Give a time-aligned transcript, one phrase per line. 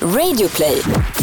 [0.00, 1.15] Radioplay.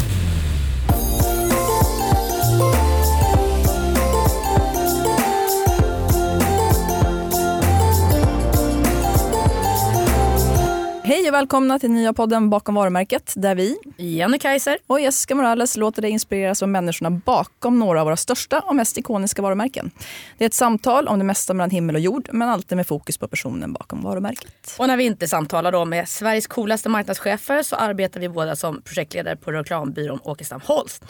[11.24, 14.78] Hej och välkomna till nya podden Bakom varumärket där vi Jenny Kaiser.
[14.88, 18.98] och Jessica Morales låter dig inspireras av människorna bakom några av våra största och mest
[18.98, 19.92] ikoniska varumärken.
[20.38, 23.18] Det är ett samtal om det mesta mellan himmel och jord men alltid med fokus
[23.18, 24.76] på personen bakom varumärket.
[24.80, 28.82] Och när vi inte samtalar då med Sveriges coolaste marknadschefer så arbetar vi båda som
[28.82, 31.06] projektledare på reklambyrån Åkestam Holst.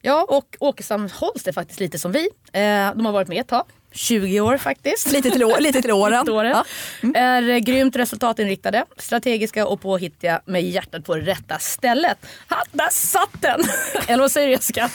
[0.00, 2.28] Ja, och Åkestam Holst är faktiskt lite som vi.
[2.52, 3.64] Eh, de har varit med ett tag.
[3.92, 5.12] 20 år faktiskt.
[5.12, 6.24] Lite till, å- lite till åren.
[6.24, 6.54] Till åren.
[7.02, 7.08] Ja.
[7.14, 12.18] Är eh, grymt resultatinriktade, strategiska och påhittiga med hjärtat på rätta stället.
[12.50, 13.60] Ha, där satt den!
[14.08, 14.90] Eller vad säger du Jessica?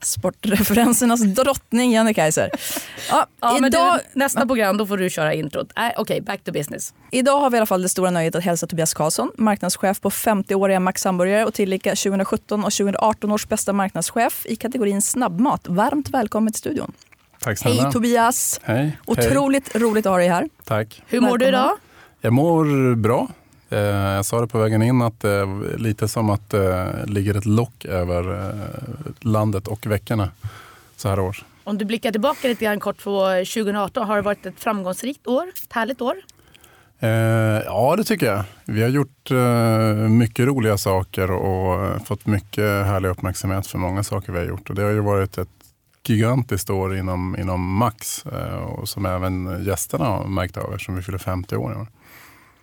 [0.00, 2.50] Sportreferensernas drottning Jenny Kaiser.
[3.10, 5.68] Ja, Ja, idag, du, nästa program då får du köra introt.
[5.76, 6.94] Äh, Okej, back to business.
[7.10, 10.10] idag har vi i alla fall det stora nöjet att hälsa Tobias Karlsson, marknadschef på
[10.10, 15.68] 50-åriga Max Hamburgare och tillika 2017 och 2018 års bästa marknadschef i kategorin snabbmat.
[15.68, 16.92] Varmt välkommen till studion.
[17.46, 17.82] Tack snälla.
[17.82, 18.60] Hej Tobias!
[18.64, 18.98] Hej.
[19.06, 20.40] Otroligt roligt att ha dig här.
[20.40, 20.48] Hej.
[20.64, 21.02] Tack.
[21.06, 21.70] Hur mår du idag?
[22.20, 23.28] Jag mår bra.
[23.70, 27.34] Eh, Jag sa det på vägen in att det är lite som att det ligger
[27.36, 28.54] ett lock över eh,
[29.20, 30.30] landet och veckorna
[30.96, 31.44] så här års.
[31.64, 33.20] Om du blickar tillbaka lite grann kort på
[33.54, 35.44] 2018, har det varit ett framgångsrikt år?
[35.64, 36.14] Ett härligt år?
[37.00, 37.08] Eh,
[37.64, 38.44] Ja, det tycker jag.
[38.64, 44.02] Vi har gjort eh, mycket roliga saker och eh, fått mycket härlig uppmärksamhet för många
[44.02, 44.68] saker vi har gjort.
[44.70, 45.48] Och det har ju varit ett
[46.08, 51.02] gigantiskt år inom, inom Max eh, och som även gästerna har märkt av eftersom vi
[51.02, 51.86] fyller 50 år i år.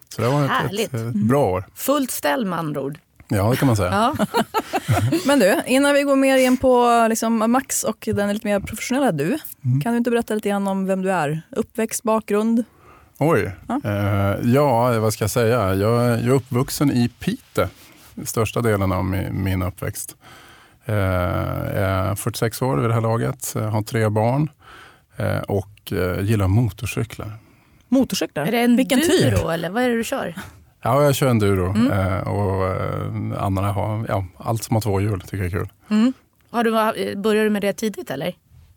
[0.10, 0.94] Så det varit Härligt.
[0.94, 1.64] ett, ett bra år.
[1.76, 3.00] Fullt ställ med andra ord.
[3.28, 4.14] Ja, det kan man säga.
[4.18, 4.26] Ja.
[5.26, 9.12] Men du, innan vi går mer in på liksom Max och den lite mer professionella
[9.12, 9.82] du, Mm.
[9.82, 11.42] kan du inte berätta lite grann om vem du är?
[11.52, 12.64] Uppväxt, bakgrund?
[13.18, 13.52] Oj.
[13.68, 13.80] Ja.
[13.84, 14.38] Ja.
[14.44, 15.76] ja, vad ska jag säga?
[15.76, 17.70] Jag, jag är uppvuxen i Pite,
[18.26, 20.16] största delen av min, min uppväxt.
[20.86, 24.50] Eh, Jag är 46 år vid det här laget, jag har tre barn
[25.18, 27.32] eh, och eh, gillar motorcyklar.
[27.90, 28.46] Motorcyklar?
[28.46, 29.50] Är det en Vilken duro typ?
[29.50, 30.36] eller vad är det du kör?
[30.82, 31.92] Ja, jag kör enduro Mm.
[31.92, 35.68] eh, och eh, Anna har ja, allt som har två hjul tycker jag är kul.
[36.52, 38.28] Har du, eh, började du med det tidigt eller?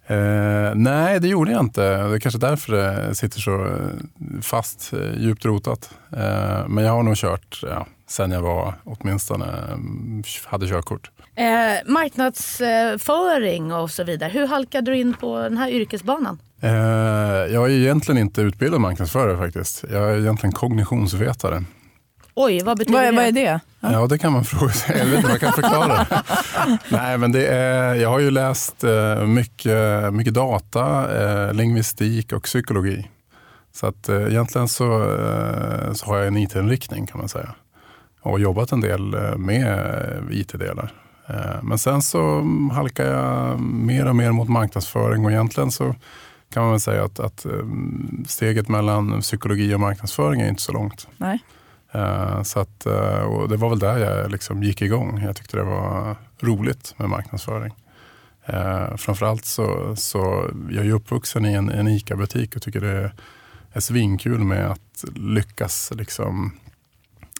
[0.07, 1.83] Eh, nej, det gjorde jag inte.
[1.83, 5.91] Det är kanske därför det sitter så eh, fast, eh, djupt rotat.
[6.13, 11.11] Eh, men jag har nog kört ja, sen jag var åtminstone mm, hade körkort.
[11.37, 11.45] Eh,
[11.87, 14.31] marknadsföring och så vidare.
[14.31, 16.39] Hur halkade du in på den här yrkesbanan?
[16.61, 16.71] Eh,
[17.53, 19.85] jag är egentligen inte utbildad marknadsförare faktiskt.
[19.93, 21.65] Jag är egentligen kognitionsvetare.
[22.35, 23.17] Oj, vad betyder Vad är, det?
[23.17, 23.61] vad är det?
[23.81, 24.99] Ja, det kan man fråga sig.
[24.99, 26.07] Jag vet inte om jag kan förklara.
[26.89, 32.43] Nej, men det är, jag har ju läst eh, mycket, mycket data, eh, lingvistik och
[32.43, 33.11] psykologi.
[33.73, 34.87] Så att eh, egentligen så,
[35.95, 37.55] så har jag en IT-inriktning kan man säga.
[38.23, 39.95] Och jobbat en del med
[40.31, 40.93] IT-delar.
[41.29, 42.43] Eh, Men sen så
[42.73, 45.95] halkar jag mer och mer mot marknadsföring och egentligen så
[46.53, 47.53] kan man väl säga att, att eh,
[48.27, 51.09] steget mellan psykologi och marknadsföring är inte så långt.
[51.17, 51.39] Nej.
[51.93, 52.81] Eh, Så att,
[53.49, 55.23] det var väl där jag liksom gick igång.
[55.23, 57.73] Jag tyckte det var roligt med marknadsföring.
[58.97, 63.13] Framförallt så, så jag är uppvuxen i en, en ICA-butik och tycker det
[63.73, 66.53] är svinkul med att lyckas liksom,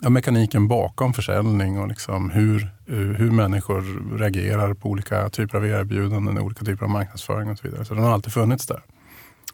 [0.01, 2.71] ja, mekaniken bakom försäljning och liksom hur,
[3.17, 7.85] hur människor reagerar på olika typer av erbjudanden, olika typer av marknadsföring och så vidare.
[7.85, 8.83] Så den har alltid funnits där.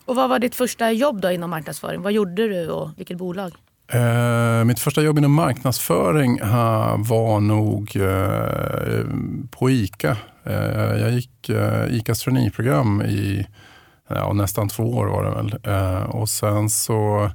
[0.05, 2.03] Och vad var ditt första jobb då inom marknadsföring?
[2.03, 3.53] Vad gjorde du och vilket bolag?
[3.93, 9.05] Eh, mitt första jobb inom marknadsföring eh, var nog eh,
[9.51, 10.17] på ICA.
[10.45, 13.47] Eh, jag gick eh, ICAs traineeprogram i
[14.09, 15.59] ja, nästan två år var det väl.
[15.63, 17.31] Eh, och sen så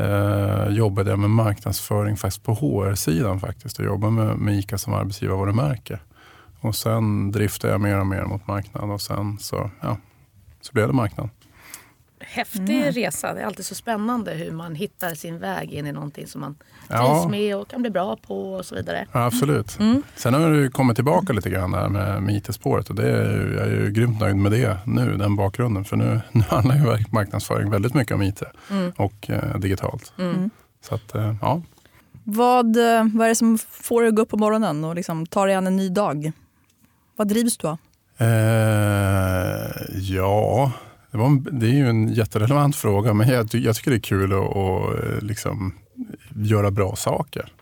[0.00, 3.78] eh, jobbade jag med marknadsföring faktiskt på HR-sidan faktiskt.
[3.78, 5.98] Jag jobbade med, med ICA som arbetsgivarvarumärke.
[6.60, 9.96] Och sen driftade jag mer och mer mot marknad och sen så, ja,
[10.60, 11.28] så blev det marknad.
[12.32, 13.34] Häftig resa.
[13.34, 16.54] Det är alltid så spännande hur man hittar sin väg in i någonting som man
[16.54, 16.64] trivs
[17.00, 17.28] Ja.
[17.30, 19.06] med och kan bli bra på och så vidare.
[19.12, 19.78] Ja, absolut.
[20.16, 23.66] Sen har ju kommit tillbaka lite grann där med, med IT-spåret och det är jag
[23.66, 25.84] är ju grymt nöjd med det nu, den bakgrunden.
[25.84, 28.42] För nu, nu handlar ju marknadsföring väldigt mycket om IT
[28.96, 30.12] och eh, digitalt.
[30.82, 31.62] Så att, eh, ja.
[32.24, 35.26] Vad, eh, vad är det som får dig att gå upp på morgonen och liksom
[35.26, 36.32] ta dig an en ny dag?
[37.16, 37.78] Vad drivs du av?
[38.18, 40.72] Eh, ja,
[41.10, 44.32] det, var det är ju en jätterelevant fråga men jag, jag tycker det är kul
[44.32, 45.74] att, att eh, liksom,
[46.34, 47.52] göra bra saker.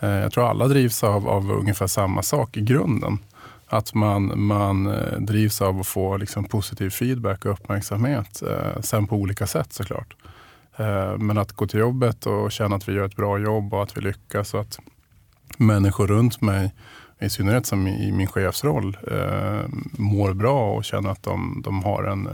[0.00, 3.18] Eh, jag tror alla drivs av, av ungefär samma sak i grunden.
[3.66, 8.42] Att man, man eh, drivs av att få liksom, positiv feedback och uppmärksamhet.
[8.80, 10.16] Sen på olika sätt såklart.
[11.18, 13.96] Men att gå till jobbet och känna att vi gör ett bra jobb och att
[13.96, 14.78] vi lyckas och att
[15.56, 16.74] människor runt mig,
[17.18, 18.96] i synnerhet som i min chefsroll,
[19.92, 22.28] mår bra och känner att de, de har en,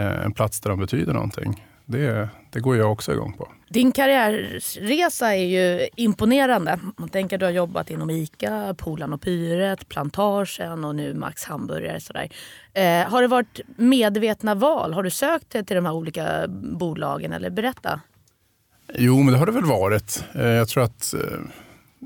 [0.00, 1.64] en plats där de betyder någonting.
[1.86, 3.48] Det, det går jag också igång på.
[3.68, 6.78] Din karriärresa är ju imponerande.
[6.96, 11.44] Man tänker att du har jobbat inom ICA, Polan och Pyret, Plantagen och nu Max
[11.44, 12.00] Hamburgare.
[12.00, 12.28] Sådär.
[12.72, 14.94] Eh, har det varit medvetna val?
[14.94, 17.32] Har du sökt till de här olika bolagen?
[17.32, 18.00] Eller berätta.
[18.94, 20.24] Jo, men det har det väl varit.
[20.34, 21.20] Eh, jag tror att, eh,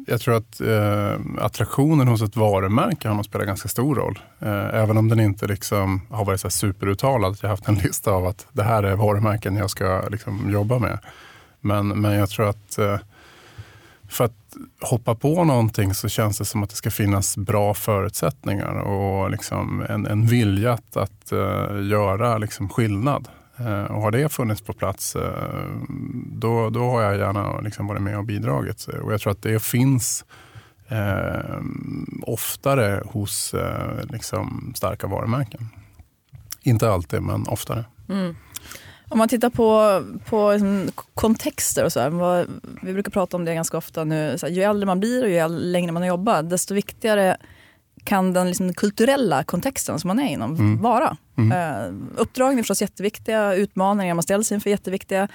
[0.06, 4.19] jag tror att eh, attraktionen hos ett varumärke har nog spelat ganska stor roll.
[4.41, 7.39] Eh, även om den inte liksom har varit så superuttalad.
[7.41, 10.79] Jag har haft en lista av att det här är varumärken jag ska liksom jobba
[10.79, 10.99] med.
[11.61, 12.99] Men, men jag tror att eh,
[14.09, 18.75] för att hoppa på någonting så känns det som att det ska finnas bra förutsättningar
[18.75, 23.29] och liksom en, en vilja att, att eh, göra liksom skillnad.
[23.56, 25.64] Eh, och har det funnits på plats, eh,
[26.26, 28.87] då, då har jag gärna liksom varit med och bidragit.
[29.02, 30.25] Och jag tror att det finns
[30.88, 31.60] eh,
[32.22, 33.54] oftare hos
[34.10, 35.69] liksom starka varumärken.
[36.62, 37.84] Inte alltid, men oftare.
[38.08, 38.37] Mm.
[39.08, 42.46] Om man tittar på, på liksom, kontexter och så här,
[42.82, 45.31] vi brukar prata om det ganska ofta nu, så här, ju äldre man blir och
[45.31, 47.37] ju längre man har jobbat, desto viktigare
[48.04, 50.82] kan den liksom, kulturella kontexten som man är inom mm.
[50.82, 51.16] vara.
[51.37, 51.52] Mm.
[51.52, 55.28] Uh, uppdragen är förstås jätteviktiga, utmaningar man ställs inför är jätteviktiga.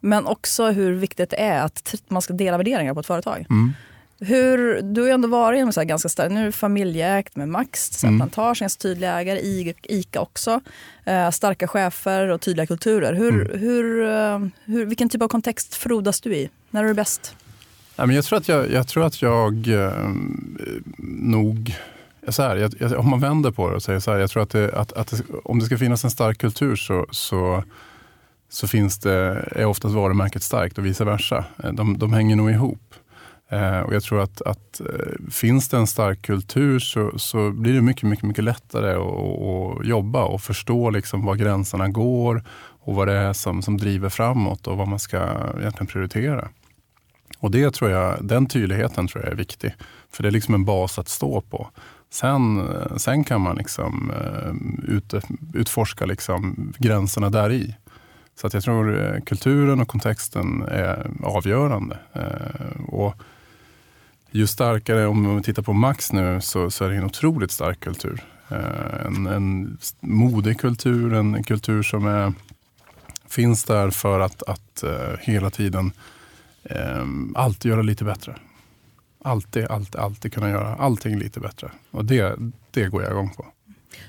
[0.00, 3.46] Men också hur viktigt det är att man ska dela värderingar på ett företag.
[3.50, 3.72] Mm.
[4.20, 7.48] Hur, du har ju ändå varit en så ganska stark, nu är det familjeägt med
[7.48, 8.18] Max, mm.
[8.18, 10.60] Plantage, en tydlig ägare, ICA också.
[11.04, 13.14] Eh, starka chefer och tydliga kulturer.
[13.14, 13.60] Hur, mm.
[13.60, 16.50] hur, eh, hur, vilken typ av kontext frodas du i?
[16.70, 17.34] När är du bäst?
[17.96, 19.68] Jag tror att jag, jag, tror att jag
[20.98, 21.74] nog
[22.32, 24.42] så här, jag, jag, om man vänder på det och säger så här, jag tror
[24.42, 27.64] att, det, att, att det, om det ska finnas en stark kultur så, så,
[28.48, 31.44] så finns det, är oftast varumärket starkt och vice versa.
[31.72, 32.94] De, de hänger nog ihop.
[33.50, 37.74] Eh, och jag tror att, att eh, finns det en stark kultur så, så blir
[37.74, 42.44] det mycket, mycket, mycket lättare att, att jobba och förstå liksom var gränserna går
[42.80, 45.16] och vad det är som, som driver framåt och vad man ska
[45.58, 46.48] egentligen prioritera.
[47.38, 49.74] Och det tror jag, den tydligheten tror jag är viktig.
[50.10, 51.70] För det är liksom en bas att stå på.
[52.10, 55.14] Sen, sen kan man liksom eh, ut,
[55.54, 57.74] utforska liksom gränserna där i.
[58.40, 61.98] Så att jag tror eh, kulturen och kontexten är avgörande.
[62.12, 63.14] Eh, och
[64.30, 67.80] ju starkare, om vi tittar på Max nu, så, så är det en otroligt stark
[67.80, 68.24] kultur.
[69.06, 72.32] En, en modig kultur, en kultur som är,
[73.28, 74.84] finns där för att, att
[75.20, 75.92] hela tiden
[77.34, 78.36] alltid göra lite bättre.
[79.22, 81.70] Alltid, alltid, alltid kunna göra allting lite bättre.
[81.90, 82.36] Och det,
[82.70, 83.46] det går jag igång på.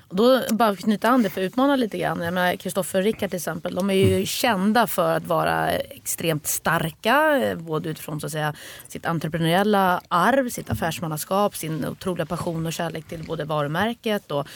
[0.07, 2.57] Och då bara knyta an det för att utmana lite grann.
[2.57, 4.25] Kristoffer och Rickard till exempel, de är ju mm.
[4.25, 7.39] kända för att vara extremt starka.
[7.57, 8.53] Både utifrån så att säga,
[8.87, 14.47] sitt entreprenöriella arv, sitt affärsmannaskap, sin otroliga passion och kärlek till både varumärket och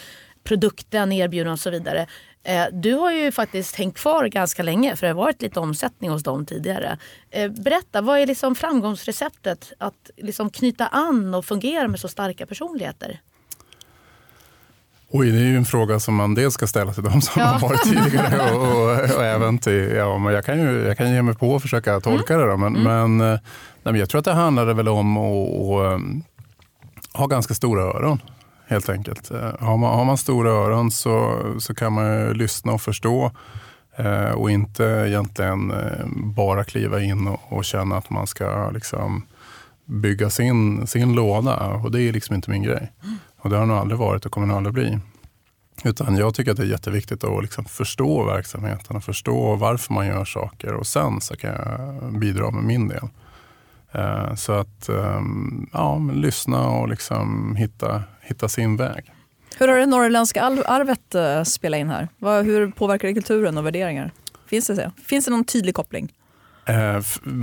[0.44, 2.08] produkten, erbjudanden och så vidare.
[2.44, 6.10] Eh, du har ju faktiskt hängt kvar ganska länge för det har varit lite omsättning
[6.10, 6.98] hos dem tidigare.
[7.32, 12.46] Eh, berätta, vad är liksom framgångsreceptet att liksom knyta an och fungera med så starka
[12.46, 13.20] personligheter?
[15.16, 17.48] Oj, det är ju en fråga som man dels ska ställa till de som ja.
[17.48, 21.14] har varit tidigare och, och, och, även till, ja, men jag kan ju jag kan
[21.14, 22.46] ge mig på att försöka tolka mm.
[22.46, 22.52] det.
[22.52, 23.18] Då, men, mm.
[23.18, 23.40] men, eh,
[23.84, 26.02] nej, jag tror att det handlade väl om att
[27.14, 28.22] ha ganska stora öron.
[28.68, 29.32] Helt enkelt.
[29.32, 33.32] Eh, har man, har man stora öron så, så kan man lyssna och förstå
[33.96, 39.26] eh, och inte egentligen eh, bara kliva in och, och, känna att man ska liksom,
[39.86, 41.68] bygga sin, sin låda.
[41.68, 42.92] Och det är liksom inte min grej.
[43.38, 45.00] Och det har nog aldrig varit och kommer nog aldrig bli.
[45.84, 50.08] Utan jag tycker att det är jätteviktigt att liksom förstå verksamheten och förstå varför man
[50.08, 53.08] gör saker och sen så kan jag bidra med min del.
[53.92, 59.12] Eh, så att ehm, ja, lyssna och liksom hitta, hitta sin väg.
[59.58, 62.08] Hur har det norrländska arvet eh, spelat in här?
[62.44, 64.12] Hur påverkar det kulturen och värderingar?
[64.48, 66.14] Finns det, Finns det någon tydlig koppling?
[66.66, 67.02] Eh,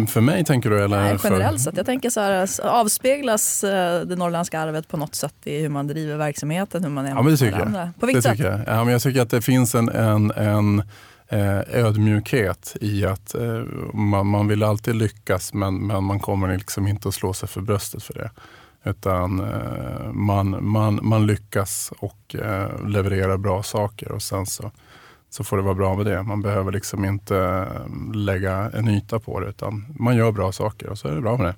[0.09, 0.85] för mig tänker du?
[0.85, 1.77] Eller Nej, generellt sett.
[1.77, 5.87] Jag tänker så här, avspeglas eh, det norrländska arvet på något sätt i hur man
[5.87, 6.85] driver verksamheten?
[6.85, 7.91] Hur man är ja, men det tycker jag.
[8.01, 8.39] På vilket det sätt?
[8.39, 8.61] Jag.
[8.67, 10.83] Ja, men jag tycker att det finns en, en, en
[11.73, 13.35] ödmjukhet i att
[13.95, 17.61] man, man vill alltid lyckas men, men man kommer liksom inte att slå sig för
[17.61, 18.31] bröstet för det.
[18.85, 19.47] Utan
[20.13, 22.37] man, man, man lyckas och
[22.87, 24.71] levererar bra saker och sen så
[25.31, 26.23] så får det vara bra med det.
[26.23, 30.89] Man behöver liksom inte eh, lägga en yta på det utan man gör bra saker
[30.89, 31.55] och så är det bra med det.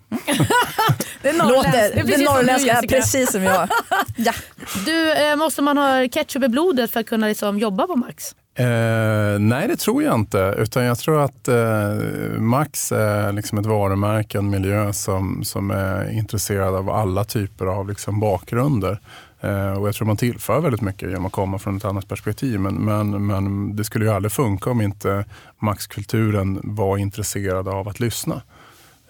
[1.22, 3.68] det Låter det norrländska, precis som jag.
[4.16, 4.32] ja.
[4.84, 8.34] Du, eh, måste man ha ketchup i blodet för att kunna liksom jobba på Max?
[8.54, 10.54] Eh, nej, det tror jag inte.
[10.58, 11.94] Utan jag tror att eh,
[12.38, 17.88] Max är liksom ett varumärke, en miljö som, som är intresserad av alla typer av
[17.88, 19.00] liksom bakgrunder.
[19.40, 22.60] Eh, och jag tror man tillför väldigt mycket genom att komma från ett annat perspektiv.
[22.60, 25.24] Men, men, men det skulle ju aldrig funka om inte
[25.58, 28.42] Maxkulturen var intresserad av att lyssna.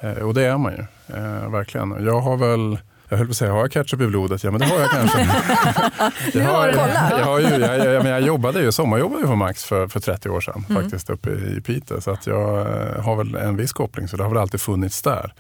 [0.01, 2.05] Eh, och det är man ju, eh, verkligen.
[2.05, 2.79] Jag har väl
[3.13, 4.45] jag höll på att säga, har jag ketchup i blodet?
[4.45, 5.19] Ja, men det har jag kanske.
[6.39, 9.89] jag, har, jag, har ju, jag, jag, jag jobbade ju, sommarjobbade ju på Max för,
[9.89, 10.83] för 30 år sedan, mm.
[10.83, 12.01] faktiskt uppe i Piteå.
[12.01, 15.03] Så att jag eh, har väl en viss koppling, så det har väl alltid funnits
[15.03, 15.35] där.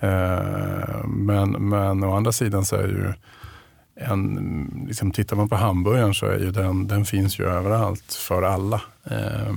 [0.00, 3.12] Eh, men, men å andra sidan så är ju
[3.96, 8.42] en, liksom, tittar man på hamburgaren så är ju den, den finns ju överallt för
[8.42, 8.80] alla.
[9.10, 9.56] Eh,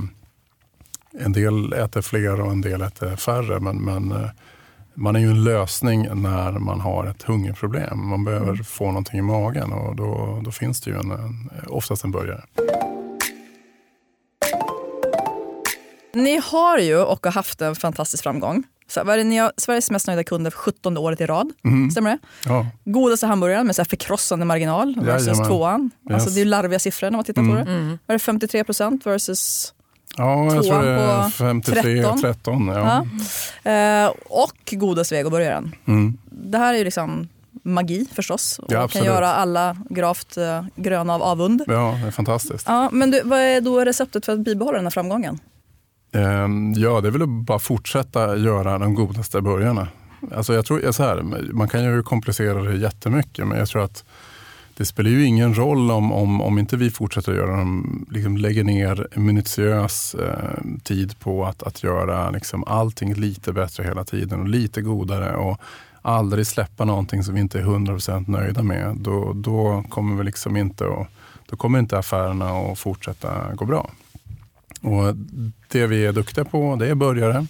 [1.20, 4.30] en del äter fler och en del äter färre, men, men
[4.96, 8.08] man är ju en lösning när man har ett hungerproblem.
[8.08, 8.64] Man behöver mm.
[8.64, 12.44] få någonting i magen och då, då finns det ju en, en, oftast en burgare.
[16.14, 18.64] Ni har ju och har haft en fantastisk framgång.
[18.88, 21.52] Så, vad är det, ni har Sveriges mest nöjda kunder för 17 året i rad.
[21.64, 21.92] Mm.
[21.92, 22.18] Stämmer det?
[22.46, 22.68] Ja.
[22.86, 25.48] Godaste hamburgaren med så här förkrossande marginal versus Jajamän.
[25.48, 25.92] tvåan.
[26.10, 26.14] Yes.
[26.14, 27.52] Alltså, det är larviga siffror när man tittar mm.
[27.52, 27.72] på det.
[27.72, 27.88] Mm.
[27.88, 29.74] Vad är det 53 procent versus
[30.18, 32.22] Ja, jag tror det är 53, 13.
[32.22, 33.06] 13 ja.
[33.64, 34.06] ja.
[34.06, 35.76] Eh, och godast vegoburgaren.
[35.86, 36.18] Mm.
[36.30, 37.28] Det här är ju liksom
[37.64, 41.64] magi förstås och ja, kan göra alla gravt eh, gröna av avund.
[41.68, 42.68] Ja, det är fantastiskt.
[42.68, 45.40] Ja, men du, vad är då receptet för att bibehålla den här framgången?
[46.12, 49.88] Eh, ja, det är väl att bara fortsätta göra de godaste burgarna.
[50.36, 51.22] Alltså jag tror, så här,
[51.54, 54.04] man kan ju komplicera det jättemycket, men jag tror att
[54.78, 58.38] det spelar ju ingen roll om, om, om inte vi fortsätter att göra dem, liksom
[58.38, 64.40] lägger ner minutiös eh, tid på att, att göra liksom allting lite bättre hela tiden
[64.40, 65.62] och lite godare och
[66.02, 68.98] aldrig släppa någonting som vi inte är 100% nöjda med.
[68.98, 71.08] Då, då kommer vi liksom inte att,
[71.50, 73.90] då kommer inte affärerna att fortsätta gå bra.
[74.82, 75.16] Och
[75.68, 77.48] det vi är duktiga på, det är börjare.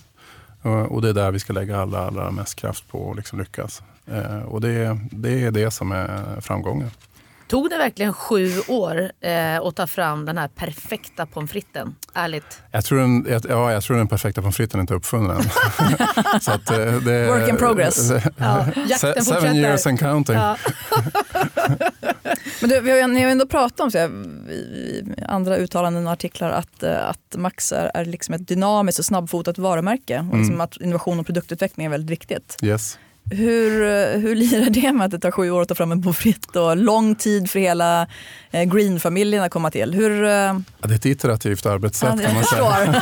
[0.63, 3.39] Eh, och det är där vi ska lägga allra, allra mest kraft på att liksom
[3.39, 3.83] lyckas.
[4.05, 6.89] Eh, och det, det är det som är framgången.
[7.47, 11.95] Tog det verkligen sju år eh, att ta fram den här perfekta pommes fritesen?
[12.13, 12.61] Ärligt.
[12.71, 15.43] Jag tror den, ja, jag tror den perfekta pommes fritesen inte är uppfunnen än.
[16.41, 18.09] Så att, eh, det, Work in progress.
[18.09, 18.65] Det, ja,
[18.97, 19.53] seven fortsätter.
[19.53, 20.35] years and counting.
[20.35, 20.57] Ja.
[22.61, 24.09] Men du, vi har, ni har ändå pratat om så här,
[24.49, 29.05] i andra uttalanden och artiklar att, eh, att Max är, är liksom ett dynamiskt och
[29.05, 30.19] snabbfotat varumärke.
[30.31, 30.61] Och liksom mm.
[30.61, 32.57] att innovation och produktutveckling är väldigt viktigt.
[32.61, 32.99] Yes.
[33.29, 36.17] Hur, hur lirar det med att det tar sju år att ta fram en pommes
[36.17, 38.07] frites och lång tid för hela
[38.51, 39.93] eh, Green-familjen att komma till?
[39.93, 42.95] Hur, eh, ja, det är ett iterativt arbetssätt ja, kan man säga.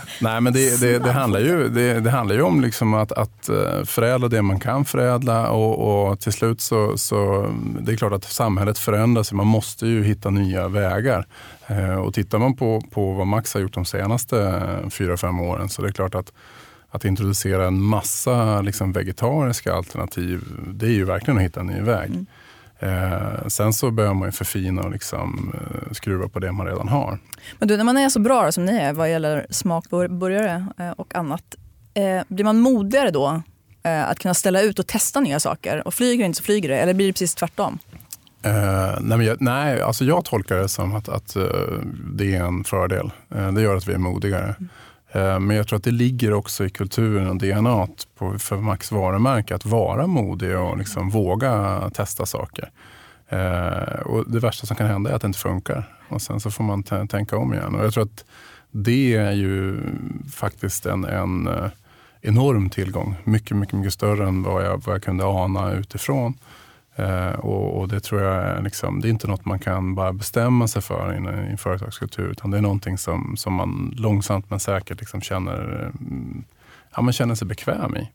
[0.20, 3.48] Nej, men det, det, det, handlar ju, det, det handlar ju om liksom att, att
[3.48, 8.12] eh, förädla det man kan förädla och, och till slut så, så det är klart
[8.12, 9.32] att samhället förändras.
[9.32, 11.26] Man måste ju hitta nya vägar.
[12.04, 15.82] Och tittar man på, på vad Max har gjort de senaste fyra, fem åren så
[15.82, 16.32] det är klart att
[16.90, 20.44] att introducera en massa liksom, vegetariska alternativ,
[20.74, 22.10] det är ju verkligen att hitta en ny väg.
[22.10, 22.26] Mm.
[22.82, 26.88] Eh, sen så behöver man ju förfina och liksom, eh, skruva på det man redan
[26.88, 27.18] har.
[27.58, 31.14] Men du, när man är så bra som ni är vad gäller smakburgare eh, och
[31.14, 31.54] annat,
[31.94, 33.42] eh, blir man modigare då
[33.82, 35.86] eh, att kunna ställa ut och testa nya saker?
[35.86, 37.78] Och flyger inte så flyger det, eller blir det precis tvärtom?
[38.46, 41.36] Uh, nej, jag, nej alltså jag tolkar det som att, att
[42.14, 43.10] det är en fördel.
[43.54, 44.44] Det gör att vi är modigare.
[44.44, 44.68] Mm.
[45.12, 47.88] Eh, men jag tror att det ligger också i kulturen och DNA
[48.18, 52.70] på, för Max varumärke att vara modig och liksom våga testa saker.
[53.28, 56.50] Eh, och det värsta som kan hända är att det inte funkar och sen så
[56.50, 57.74] får man tänka om igen.
[57.74, 58.24] Och jag tror att
[58.70, 59.82] det är ju
[60.32, 61.70] faktiskt en, en eh,
[62.20, 63.16] enorm tillgång.
[63.24, 66.34] Mycket, mycket, mycket större än vad jag, vad jag kunde ana utifrån.
[66.96, 70.12] Eh, och, och, Det tror jag är, liksom, det är inte något man kan bara
[70.12, 72.30] bestämma sig för i en, företagskultur.
[72.30, 76.44] Utan det är någonting som, som man långsamt men säkert liksom känner, mm,
[76.96, 78.10] ja, man känner sig bekväm i.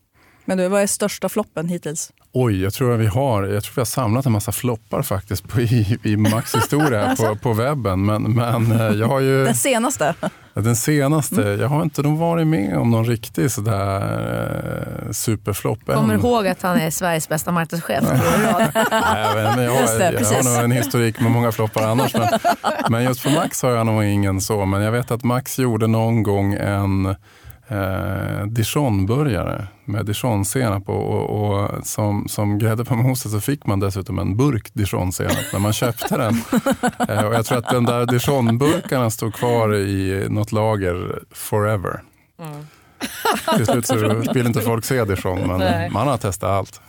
[0.46, 2.12] Men du, vad är största floppen hittills?
[2.38, 5.48] Oj, jag tror att vi har, jag tror vi har samlat en massa floppar faktiskt
[5.48, 8.06] på, i, i Max historia på, på webben.
[8.06, 9.46] Men, men eh, jag har ju...
[9.46, 10.16] Den senaste?
[10.54, 11.44] Den senaste.
[11.44, 11.60] Mm.
[11.60, 14.02] Jag har inte nog varit med om någon riktig sådär
[15.06, 18.04] eh, superflopp Kommer du ihåg att han är Sveriges bästa marknadschef?
[18.04, 18.62] Nej, jag,
[19.64, 22.14] jag, det, jag har nog en historik med många floppar annars.
[22.14, 22.30] Men,
[22.90, 24.66] men just på Max har jag nog ingen så.
[24.66, 27.16] Men jag vet att Max gjorde någon gång en
[27.68, 33.80] eh, dijonburgare med dijonsenap och, och, och, som, som grädde på moset så fick man
[33.80, 36.34] dessutom en burk dijonsenap när man köpte den.
[37.10, 42.02] eh, och jag tror att den där dijonburkarna stod kvar i något lager forever.
[42.40, 42.68] Mm.
[43.56, 45.90] Till slut så vill inte folk se dijon men Nej.
[45.90, 46.82] man har testat allt.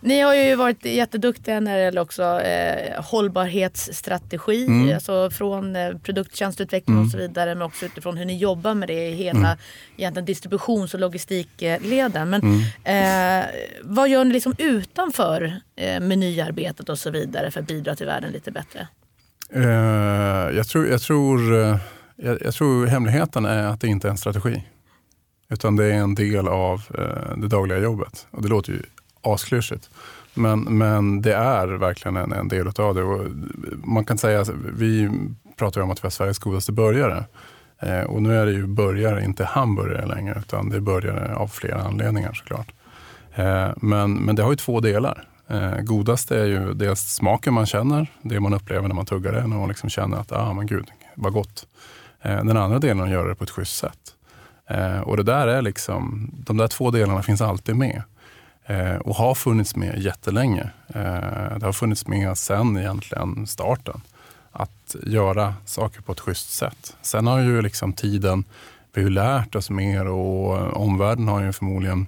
[0.00, 4.66] Ni har ju varit jätteduktiga när det gäller också eh, hållbarhetsstrategi.
[4.66, 4.94] Mm.
[4.94, 7.06] Alltså från eh, produkttjänsteutveckling Mm.
[7.06, 7.54] och så vidare.
[7.54, 9.58] Men också utifrån hur ni jobbar med det i hela Mm.
[9.96, 12.30] egentligen distributions och logistikleden.
[12.30, 12.40] Men
[12.84, 13.40] Mm.
[13.42, 13.46] eh,
[13.82, 18.32] vad gör ni liksom utanför eh, menyarbetet och så vidare för att bidra till världen
[18.32, 18.88] lite bättre?
[19.52, 21.76] Eh, jag, tror, jag, tror, eh,
[22.16, 24.64] jag, jag tror hemligheten är att det inte är en strategi.
[25.50, 28.26] Utan det är en del av eh, det dagliga jobbet.
[28.30, 28.82] Och det låter ju
[29.22, 29.90] asklyschigt.
[30.34, 33.02] Men, men det är verkligen en, en del av det.
[33.02, 33.30] Och
[33.84, 35.10] man kan säga, att vi
[35.56, 37.24] pratar ju om att vi har Sveriges godaste burgare.
[37.78, 40.38] Eh, och nu är det ju burgare, inte hamburgare längre.
[40.38, 42.72] Utan det är burgare av flera anledningar såklart.
[43.34, 45.24] Eh, men, men det har ju två delar.
[45.50, 49.46] Eh, godast är ju dels smaken man känner, det man upplever när man tuggar det,
[49.46, 51.66] när man liksom känner att ah, men gud, vad gott.
[52.22, 54.14] Eh, den andra delen är att göra det på ett schysst sätt.
[54.66, 58.02] Eh, och det där är liksom, de där två delarna finns alltid med.
[58.68, 60.70] Eh, och har funnits med jättelänge.
[60.88, 64.00] Eh, det har funnits med sedan egentligen starten.
[64.52, 66.96] Att göra saker på ett schysst sätt.
[67.02, 68.44] Sen har ju liksom tiden,
[68.92, 72.06] vi har lärt oss mer och omvärlden har ju förmodligen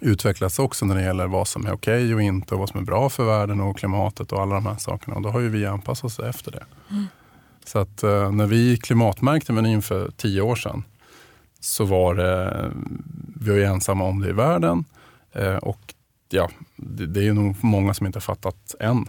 [0.00, 2.84] utvecklats också när det gäller vad som är okej och inte och vad som är
[2.84, 5.16] bra för världen och klimatet och alla de här sakerna.
[5.16, 6.64] Och då har ju vi anpassat oss efter det.
[7.64, 10.84] Så att eh, när vi klimatmärkte menyn för tio år sedan
[11.60, 12.70] så var det,
[13.40, 14.84] vi var ensamma om det i världen
[15.62, 15.94] och
[16.28, 19.08] ja, det, det är nog många som inte har fattat än.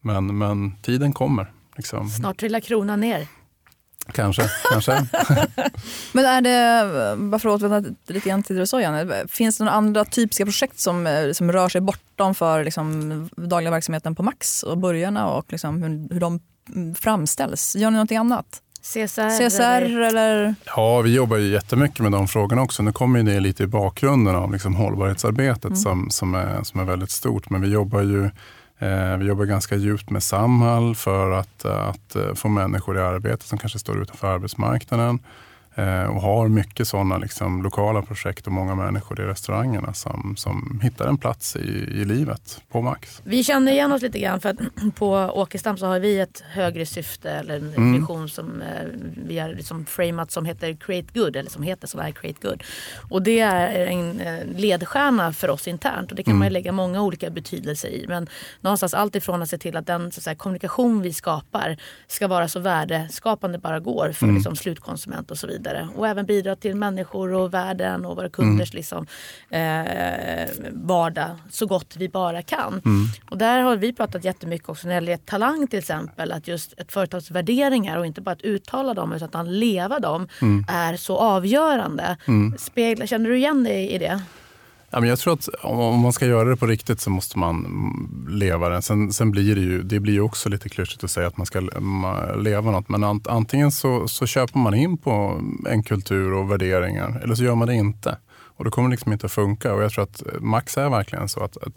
[0.00, 1.52] Men, men tiden kommer.
[1.76, 2.08] Liksom.
[2.08, 3.28] Snart trillar kronan ner.
[4.12, 4.92] Kanske, kanske.
[6.12, 9.58] Men är det, bara för att återvända lite grann till det du sa Janne, finns
[9.58, 14.14] det några andra typiska projekt som, eh, som rör sig bortom för liksom, dagliga verksamheten
[14.14, 16.40] på Max och burgarna och liksom, hur, hur de
[16.94, 17.76] framställs?
[17.76, 18.62] Gör ni någonting annat?
[18.82, 19.30] CSR?
[19.30, 20.54] CSR eller- eller?
[20.76, 22.82] Ja, vi jobbar ju jättemycket med de frågorna också.
[22.82, 25.76] Nu kommer ju det lite i bakgrunden av liksom hållbarhetsarbetet Mm.
[25.76, 27.50] som, som, är, som är väldigt stort.
[27.50, 28.24] Men vi jobbar ju
[28.78, 33.44] eh, vi jobbar ganska djupt med Samhall för att, att eh, få människor i arbete
[33.48, 35.18] som kanske står utanför arbetsmarknaden.
[35.74, 40.80] Eh, och har mycket sådana liksom, lokala projekt och många människor i restaurangerna som, som
[40.82, 41.60] hittar en plats i,
[42.00, 43.20] i livet på Max.
[43.24, 44.56] Vi känner igen oss lite grann för att
[44.94, 48.00] på Åkestam så har vi ett högre syfte eller en Mm.
[48.00, 48.86] vision som eh,
[49.26, 52.62] vi har liksom framat som heter Create Good eller som heter så är Create Good.
[53.10, 56.52] Och det är en eh, ledstjärna för oss internt och det kan man Mm.
[56.52, 58.04] lägga många olika betydelser i.
[58.08, 58.28] Men
[58.60, 62.28] någonstans allt ifrån att se till att den så att säga, kommunikation vi skapar ska
[62.28, 64.36] vara så värdeskapande bara går för Mm.
[64.36, 65.61] liksom, slutkonsument och så vidare.
[65.96, 69.06] Och även bidra till människor och världen och våra kunders liksom,
[69.50, 72.80] eh, vardag så gott vi bara kan.
[72.84, 73.06] Mm.
[73.30, 76.32] Och där har vi pratat jättemycket också när det gäller talang till exempel.
[76.32, 80.28] Att just ett företags värderingar och inte bara att uttala dem utan att leva dem
[80.68, 82.16] är så avgörande.
[82.58, 84.22] Spegla, känner du igen dig i det?
[84.92, 88.68] Men jag tror att om man ska göra det på riktigt så måste man leva
[88.68, 88.82] det.
[88.82, 91.60] Sen, sen blir det ju det blir också lite klyschigt att säga att man ska
[92.36, 92.88] leva något.
[92.88, 97.54] Men antingen så, så köper man in på en kultur och värderingar eller så gör
[97.54, 98.18] man det inte.
[98.56, 99.74] Och då kommer det liksom inte att funka.
[99.74, 101.72] Och jag tror att Max är verkligen så att, att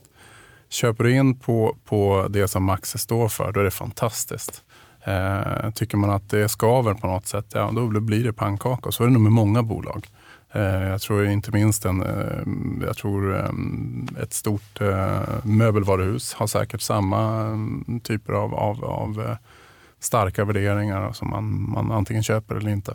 [0.70, 4.64] köper du in på, på det som Max står för, då är det fantastiskt.
[5.04, 8.92] Eh, tycker man att det skaver på något sätt, ja, då blir det pannkaka.
[8.92, 10.08] Så är det nog med många bolag.
[10.56, 13.50] Eh, Jag tror inte minst en, eh, jag tror eh,
[14.24, 17.42] ett stort eh, möbelvaruhus har säkert samma
[17.88, 19.36] eh, typer av, av, av
[20.00, 22.94] starka värderingar som man, man antingen köper eller inte.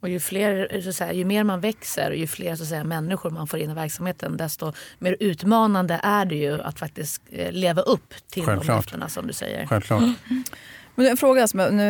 [0.00, 2.68] Och ju, fler, så att säga, ju mer man växer och ju fler så att
[2.68, 7.22] säga, människor man får in i verksamheten desto mer utmanande är det ju att faktiskt
[7.50, 8.76] leva upp till de Självklart.
[8.76, 9.66] löftena som du säger.
[9.66, 10.02] Självklart.
[10.94, 11.84] Men en fråga som jag- nu,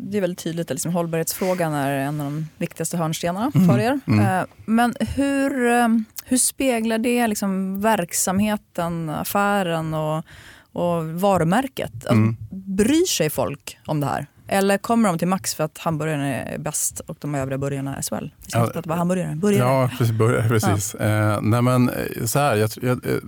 [0.00, 4.00] det är väldigt tydligt att liksom hållbarhetsfrågan är en av de viktigaste hörnstenarna för er.
[4.06, 4.20] mm.
[4.26, 5.88] Eh, Men hur, eh,
[6.24, 10.24] hur speglar det liksom verksamheten, affären och,
[10.72, 11.92] och varumärket?
[11.94, 12.36] Alltså, Mm.
[12.50, 14.26] Bryr sig folk om det här?
[14.48, 18.02] Eller kommer de till Max för att hamburgaren är bäst och de övriga burgarna är
[18.02, 18.34] swell?
[18.44, 19.34] Vi ska Ja, inte prata bara hamburgare.
[19.36, 19.68] burgare.
[19.68, 20.14] Ja, precis.
[20.18, 20.94] börja- precis.
[20.94, 23.18] Eh, nej men, eh, så här, jag, jag, eh,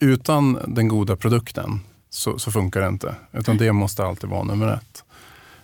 [0.00, 1.80] utan den goda produkten
[2.14, 3.14] så, så funkar det inte.
[3.32, 5.04] Utan det måste alltid vara nummer ett.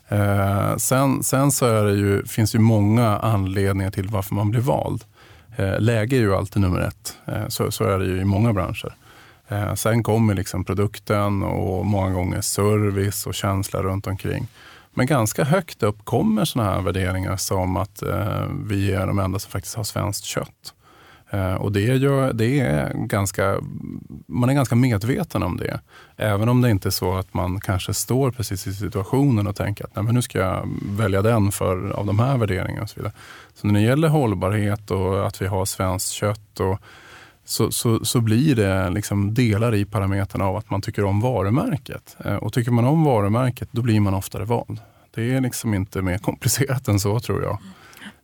[0.08, 4.60] Eh, sen sen så är det ju, finns ju många anledningar till varför man blir
[4.60, 5.04] vald.
[5.56, 7.18] Eh, läge är ju alltid nummer ett.
[7.26, 8.94] Eh, så, så är det ju i många branscher.
[9.48, 14.48] Eh, sen kommer liksom produkten och många gånger service och känsla runt omkring.
[14.94, 19.38] Men ganska högt upp kommer sådana här värderingar som att eh, vi är de enda
[19.38, 20.74] som faktiskt har svenskt kött.
[21.30, 23.58] Eh, och det, gör, det är ganska,
[24.26, 25.80] man är ganska medveten om det.
[26.16, 29.84] Även om det inte är så att man kanske står precis i situationen och tänker
[29.84, 32.82] att Nej, men nu ska jag välja den för, av de här värderingarna.
[32.82, 33.12] och så vidare.
[33.54, 36.80] Så när det gäller hållbarhet och att vi har svenskt kött och
[37.44, 42.16] så, så, så blir det liksom delar i parametrarna av att man tycker om varumärket.
[42.24, 44.80] Eh, och tycker man om varumärket, då blir man oftare vald.
[45.14, 47.58] Det är liksom inte mer komplicerat än så tror jag.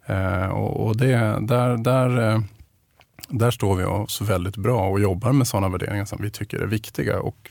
[0.07, 2.43] Eh, och, och det, där, där,
[3.29, 6.67] där står vi oss väldigt bra och jobbar med sådana värderingar som vi tycker är
[6.67, 7.21] viktiga.
[7.21, 7.51] Och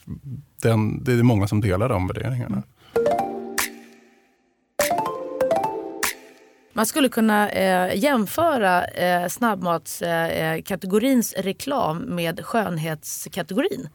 [0.62, 2.64] den, det är många som delar de värderingarna.
[6.74, 13.90] Man skulle kunna eh, jämföra eh, snabbmatskategorins eh, eh reklam med skönhetskategorin.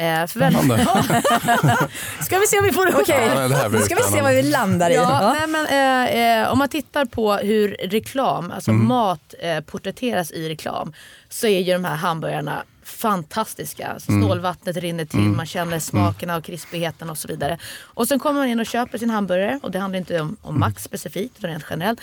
[0.00, 0.54] Eh, väl...
[2.20, 3.30] Ska vi se om vi får det okej?
[3.32, 3.50] Okay.
[3.50, 4.94] Ja, Ska vi se vad vi landar i?
[4.94, 8.86] Ja, nej, men, eh, eh, om man tittar på hur reklam, alltså mm.
[8.86, 10.92] mat eh, porträtteras i reklam
[11.28, 13.86] så är ju de här hamburgarna fantastiska.
[13.86, 14.22] Alltså, mm.
[14.22, 15.36] Snålvattnet rinner till, mm.
[15.36, 17.58] man känner smakerna och krispigheten och så vidare.
[17.82, 20.60] Och sen kommer man in och köper sin hamburgare och det handlar inte om, om
[20.60, 22.00] Max specifikt utan rent generellt.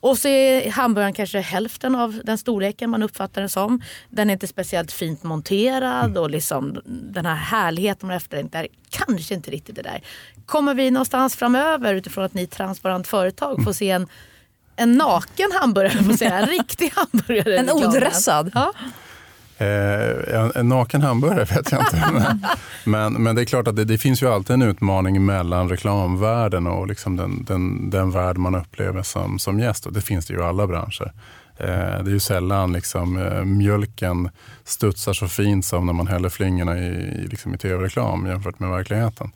[0.00, 3.82] Och så är hamburgaren kanske hälften av den storleken man uppfattar den som.
[4.10, 6.22] Den är inte speciellt fint monterad mm.
[6.22, 10.02] och liksom den här härligheten man efterlängtar kanske inte riktigt det där.
[10.46, 14.08] Kommer vi någonstans framöver utifrån att ni är transparent företag får se en,
[14.76, 17.58] en naken hamburgare, får säga, en riktig hamburgare?
[17.58, 18.50] En odressad?
[18.54, 18.72] Ja.
[19.58, 22.38] Eh, en naken hamburgare vet jag inte.
[22.84, 26.66] men, men det är klart att det, det, finns ju alltid en utmaning mellan reklamvärlden
[26.66, 29.86] och liksom den, den, den värld man upplever som, som gäst.
[29.86, 31.12] Och det finns det ju i alla branscher.
[31.56, 34.30] Eh, det är ju sällan liksom, eh, mjölken
[34.64, 39.32] studsar så fint som när man häller flingorna i, liksom i tv-reklam jämfört med verkligheten.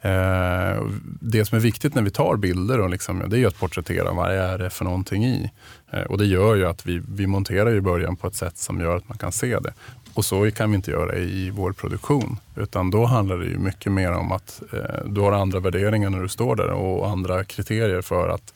[0.00, 0.82] Eh,
[1.20, 4.30] det som är viktigt när vi tar bilder och liksom, det är att porträttera vad
[4.30, 5.50] är det för någonting i.
[5.90, 8.80] Eh, och det gör ju att vi, vi monterar i början på ett sätt som
[8.80, 9.72] gör att man kan se det.
[10.14, 12.36] Och så kan vi inte göra i vår produktion.
[12.56, 16.22] Utan då handlar det ju mycket mer om att eh, du har andra värderingar när
[16.22, 18.54] du står där och andra kriterier för att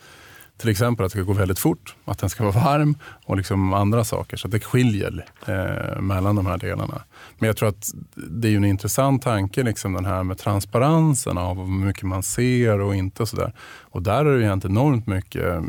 [0.61, 2.95] till exempel att det ska gå väldigt fort, att den ska vara varm
[3.25, 4.37] och liksom andra saker.
[4.37, 7.03] Så det skiljer eh, mellan de här delarna.
[7.39, 11.57] Men jag tror att det är en intressant tanke, liksom den här med transparensen av
[11.57, 13.23] hur mycket man ser och inte.
[13.23, 13.53] Och, så där.
[13.81, 15.63] och där är det hänt enormt mycket eh,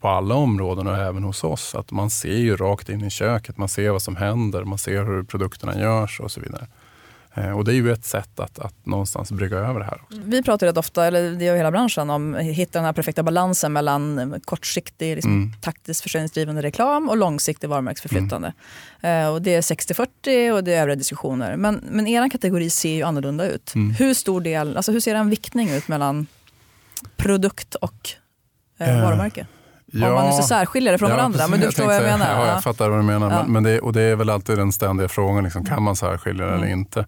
[0.00, 1.74] på alla områden och även hos oss.
[1.74, 5.04] Att man ser ju rakt in i köket, man ser vad som händer, man ser
[5.04, 6.66] hur produkterna görs och så vidare.
[7.36, 10.00] Eh, och det är ju ett sätt att, att någonstans brygga över det här.
[10.02, 10.20] Också.
[10.24, 13.22] Vi pratar rätt ofta, eller det gör hela branschen, om att hitta den här perfekta
[13.22, 15.52] balansen mellan kortsiktig liksom, mm.
[15.60, 18.52] taktiskt försäljningsdrivande reklam och långsiktig varumärkesförflyttande.
[19.00, 19.32] Mm.
[19.32, 21.56] och det är 60-40 och det är övriga diskussioner.
[21.56, 23.74] Men, men er kategori ser ju annorlunda ut.
[23.74, 23.90] Mm.
[23.90, 26.26] Hur stor del, alltså hur ser en viktning ut mellan
[27.16, 28.10] produkt och
[28.78, 29.46] eh, varumärke?
[29.92, 31.48] Ja, Om man nu ska särskilja det från ja, varandra.
[31.48, 32.26] Men du förstår vad jag menar.
[32.32, 33.30] Ja, jag fattar vad du menar.
[33.30, 33.42] Ja.
[33.42, 36.44] Men, men det, och det är väl alltid den ständiga frågan, liksom, kan man särskilja
[36.44, 36.62] det mm.
[36.62, 37.06] eller inte?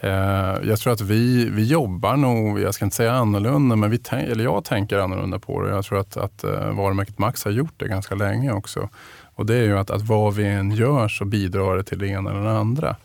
[0.00, 4.00] Eh, jag tror att vi, vi jobbar nog, jag ska inte säga annorlunda, men vi
[4.10, 5.70] eller jag tänker annorlunda på det.
[5.70, 8.88] Jag tror att, att uh, varumärket Max har gjort det ganska länge också.
[9.34, 12.06] Och det är ju att, att vad vi än gör så bidrar det till det
[12.06, 12.96] ena eller det andra.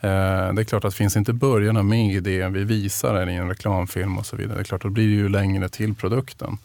[0.00, 3.48] Eh, det är klart att finns inte början med i det vi visar i en
[3.48, 6.58] reklamfilm och så vidare, det är klart att då blir det ju längre till produkten.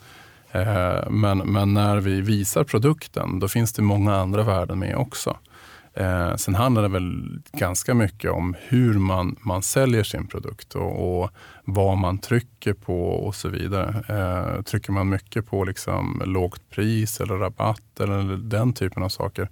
[0.55, 5.37] Eh, men, men när vi visar produkten, då finns det många andra värden med också.
[5.93, 11.21] Eh, sen handlar det väl ganska mycket om hur man, man säljer sin produkt och,
[11.21, 11.29] och
[11.63, 14.03] vad man trycker på och så vidare.
[14.09, 19.49] Eh, trycker man mycket på liksom lågt pris eller rabatt eller den typen av saker,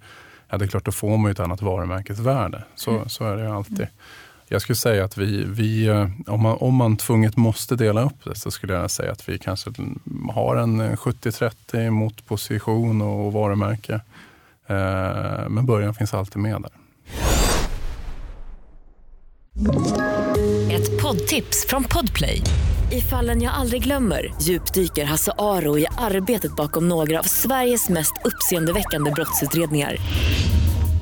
[0.48, 2.64] ja, det är klart då får man ett annat varumärkesvärde.
[2.74, 3.08] Så, mm.
[3.08, 3.86] så är det alltid.
[4.48, 8.24] Jag skulle säga att vi, vi eh, om, man, om man tvunget måste dela upp
[8.24, 9.70] det så skulle jag säga att vi kanske
[10.32, 13.94] har en eh, 70-30 mot position och varumärke.
[14.66, 16.70] Eh, men början finns alltid med där.
[20.70, 22.40] Ett poddtips från Podplay.
[22.92, 28.12] I fallen jag aldrig glömmer djupdyker Hasse Aro i arbetet bakom några av Sveriges mest
[28.24, 29.96] uppseendeväckande brottsutredningar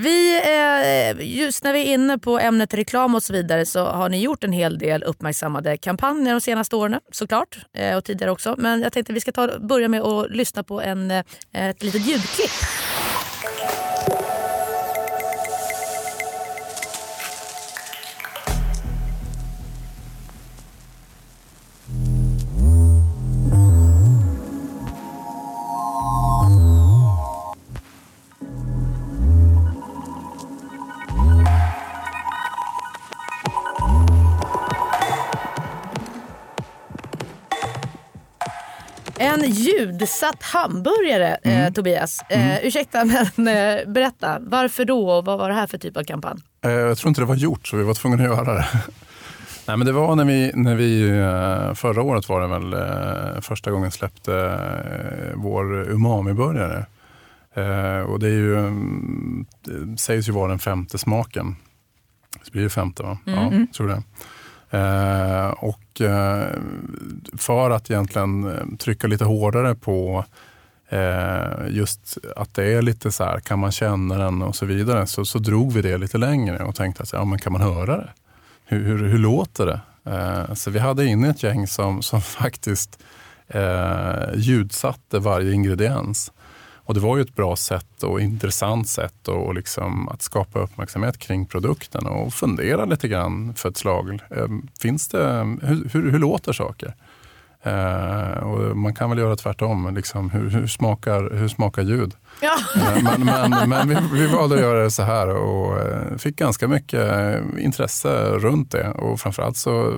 [0.00, 4.08] Vi, eh, just när vi är inne på ämnet reklam och så vidare så har
[4.08, 7.58] ni gjort en hel del uppmärksammade kampanjer de senaste åren såklart.
[7.74, 8.54] Eh, och tidigare också.
[8.58, 11.82] Men jag tänkte att vi ska ta, börja med att lyssna på en, eh, ett
[11.82, 12.50] litet ljudklipp.
[39.18, 41.72] En ljudsatt hamburgare, eh, Mm.
[41.72, 42.20] Tobias.
[42.28, 43.04] Eh, ursäkta,
[43.36, 44.38] men eh, berätta.
[44.40, 46.38] Varför då och vad var det här för typ av kampanj?
[46.64, 48.66] Eh, Jag tror inte det var gjort, så vi var tvungna att göra det.
[49.66, 53.40] Nej, men det var när vi, när vi, eh, förra året var det väl eh,
[53.40, 56.86] första gången släppte eh, vår umami-burgare.
[57.54, 61.56] Eh, Och det, är ju, mm, det sägs ju vara den femte smaken.
[62.44, 63.18] Det blir ju femte va?
[63.24, 64.02] Ja, tror det.
[64.78, 65.46] Eh,
[66.00, 66.58] och eh,
[67.36, 70.24] för att egentligen eh, trycka lite hårdare på
[70.88, 75.06] eh, just att det är lite så här, kan man känna den och så vidare,
[75.06, 77.96] så, så drog vi det lite längre och tänkte att ja, men kan man höra
[77.96, 78.10] det?
[78.64, 79.80] Hur, hur, hur låter det?
[80.56, 82.98] Så vi hade inne ett gäng som, som faktiskt
[83.48, 86.32] eh, ljudsatte varje ingrediens.
[86.88, 91.18] Och det var ju ett bra sätt och intressant sätt och liksom att skapa uppmärksamhet
[91.18, 94.10] kring produkten och fundera lite grann för ett slag.
[94.30, 94.46] Eh,
[94.80, 96.94] Finns det, hur, hur, hur låter saker?
[97.62, 99.94] Eh, och man kan väl göra tvärtom.
[99.94, 102.14] Liksom, hur, hur, smakar, hur smakar ljud?
[102.40, 102.56] Ja.
[102.76, 106.36] Eh, Men, men, men vi, vi valde att göra det så här och eh, fick
[106.36, 108.88] ganska mycket intresse runt det.
[108.90, 109.92] Och framförallt så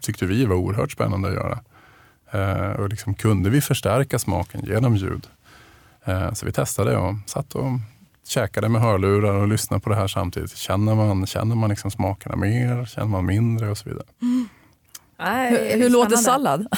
[0.00, 1.58] tyckte vi det var oerhört spännande att göra.
[2.30, 5.26] Eh, Och liksom kunde vi förstärka smaken genom ljud?
[6.04, 7.70] Eh, Så vi testade och satt och
[8.28, 10.56] käkade med hörlurar och lyssnade på det här samtidigt.
[10.56, 12.84] Känner man, känner man liksom smakerna mer?
[12.86, 13.70] Känner man mindre?
[13.70, 14.04] och så vidare.
[15.18, 16.66] Nej, Hur, hur låter sallad?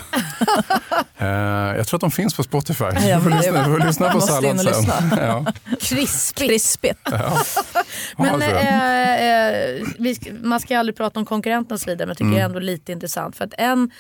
[1.19, 1.29] Eh,
[1.77, 2.85] Jag tror att de finns på Spotify.
[2.85, 5.19] Du får lyssna, får lyssna på sallad sen.
[5.19, 5.45] Ja.
[5.81, 6.39] Krispigt.
[6.39, 6.99] Krispigt.
[7.05, 7.39] Ja.
[8.17, 12.09] Men eh, eh, vi, sk- man ska aldrig prata om konkurrenterna och så vidare men
[12.09, 12.35] jag tycker Mm.
[12.37, 13.37] det är ändå lite intressant.
[13.37, 13.91] För att en,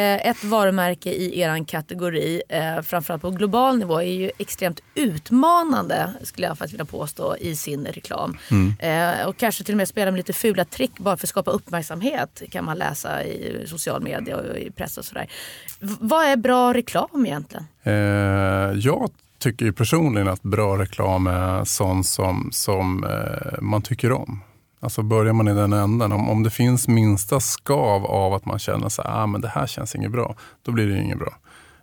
[0.00, 6.46] ett varumärke i er kategori, eh, framförallt på global nivå, är ju extremt utmanande skulle
[6.46, 8.36] jag faktiskt vilja påstå i sin reklam.
[8.50, 8.74] Mm.
[8.78, 11.50] Eh, och kanske till och med spela med lite fula trick bara för att skapa
[11.50, 15.30] uppmärksamhet kan man läsa i social media och i press och sådär.
[15.80, 17.66] Vad är bra reklam egentligen?
[17.82, 17.92] Eh,
[18.74, 24.40] jag tycker ju personligen att bra reklam är sån som, som eh, man tycker om.
[24.82, 28.58] Alltså börjar man i den änden, om, om det finns minsta skav av att man
[28.58, 31.34] känner att ah, men det här känns inget bra, då blir det ju inget bra.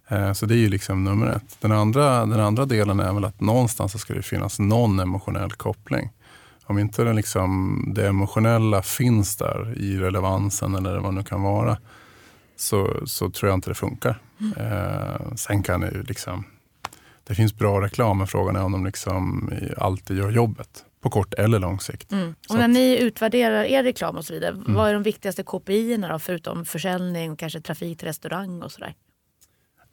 [0.08, 1.58] Eh, så det är ju liksom nummer ett.
[1.60, 5.52] Den andra, den andra delen är väl att någonstans så ska det finnas någon emotionell
[5.52, 6.10] koppling.
[6.64, 11.42] Om inte det, liksom, det emotionella finns där i relevansen eller vad det nu kan
[11.42, 11.78] vara,
[12.56, 14.22] så, så tror jag inte det funkar.
[14.58, 16.44] Eh, sen kan det ju liksom,
[17.28, 21.34] det finns bra reklam, men frågan är om de liksom alltid gör jobbet på kort
[21.34, 22.12] eller lång sikt.
[22.12, 22.36] Mm.
[22.50, 24.74] Och när att- ni utvärderar er reklam och så vidare, Mm.
[24.74, 28.94] vad är de viktigaste KPI-erna då, förutom försäljning och kanske trafik till restaurang och sådär?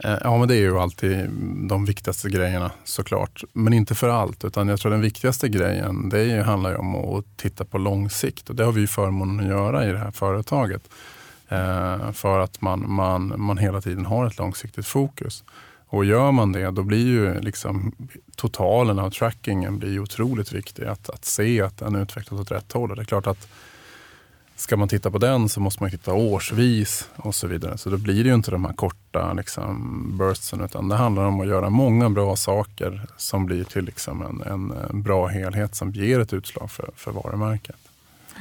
[0.04, 1.28] Eh, Ja, men det är ju alltid
[1.68, 3.44] de viktigaste grejerna såklart.
[3.52, 6.94] Men inte för allt, utan jag tror den viktigaste grejen det är handlar ju om
[6.96, 8.50] att titta på lång sikt.
[8.50, 10.88] Och det har vi förmånen att göra i det här företaget.
[11.48, 15.44] Eh, för att man, man, man hela tiden har ett långsiktigt fokus.
[15.88, 17.92] Och gör man det, då blir ju liksom
[18.36, 20.84] totalen av trackingen blir ju otroligt viktig.
[20.84, 22.90] Att, att se att den utvecklas åt rätt håll.
[22.90, 23.48] Och Det är klart att
[24.58, 27.78] Ska man titta på den så måste man titta årsvis och så vidare.
[27.78, 31.40] Så då blir det ju inte de här korta liksom, burstsen utan det handlar om
[31.40, 35.92] att göra många bra saker som blir till liksom en, en, en bra helhet som
[35.92, 37.76] ger ett utslag för, för varumärket.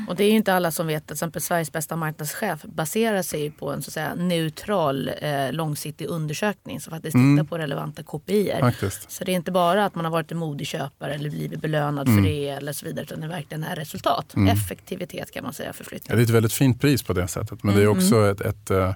[0.08, 3.22] Och det är ju inte alla som vet att till exempel Sveriges bästa marknadschef baserar
[3.22, 7.38] sig på en så att säga, neutral eh, långsiktig undersökning som faktiskt Mm.
[7.38, 8.54] tittar på relevanta KPI.
[8.60, 9.12] Faktiskt.
[9.12, 12.08] Så det är inte bara att man har varit en modig köpare eller blivit belönad
[12.08, 12.24] Mm.
[12.24, 14.34] för det eller så vidare utan det verkligen är resultat.
[14.50, 16.18] Effektivitet kan man säga för Ja, flyttning.
[16.18, 17.64] det är ett väldigt fint pris på det sättet.
[17.64, 18.94] Men det är också ett, ett, eh,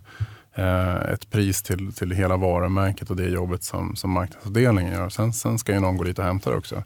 [1.14, 5.10] ett pris till, till hela varumärket och det jobbet som, som marknadsavdelningen gör.
[5.10, 6.84] Sen, sen ska ju någon gå dit och hämta det också.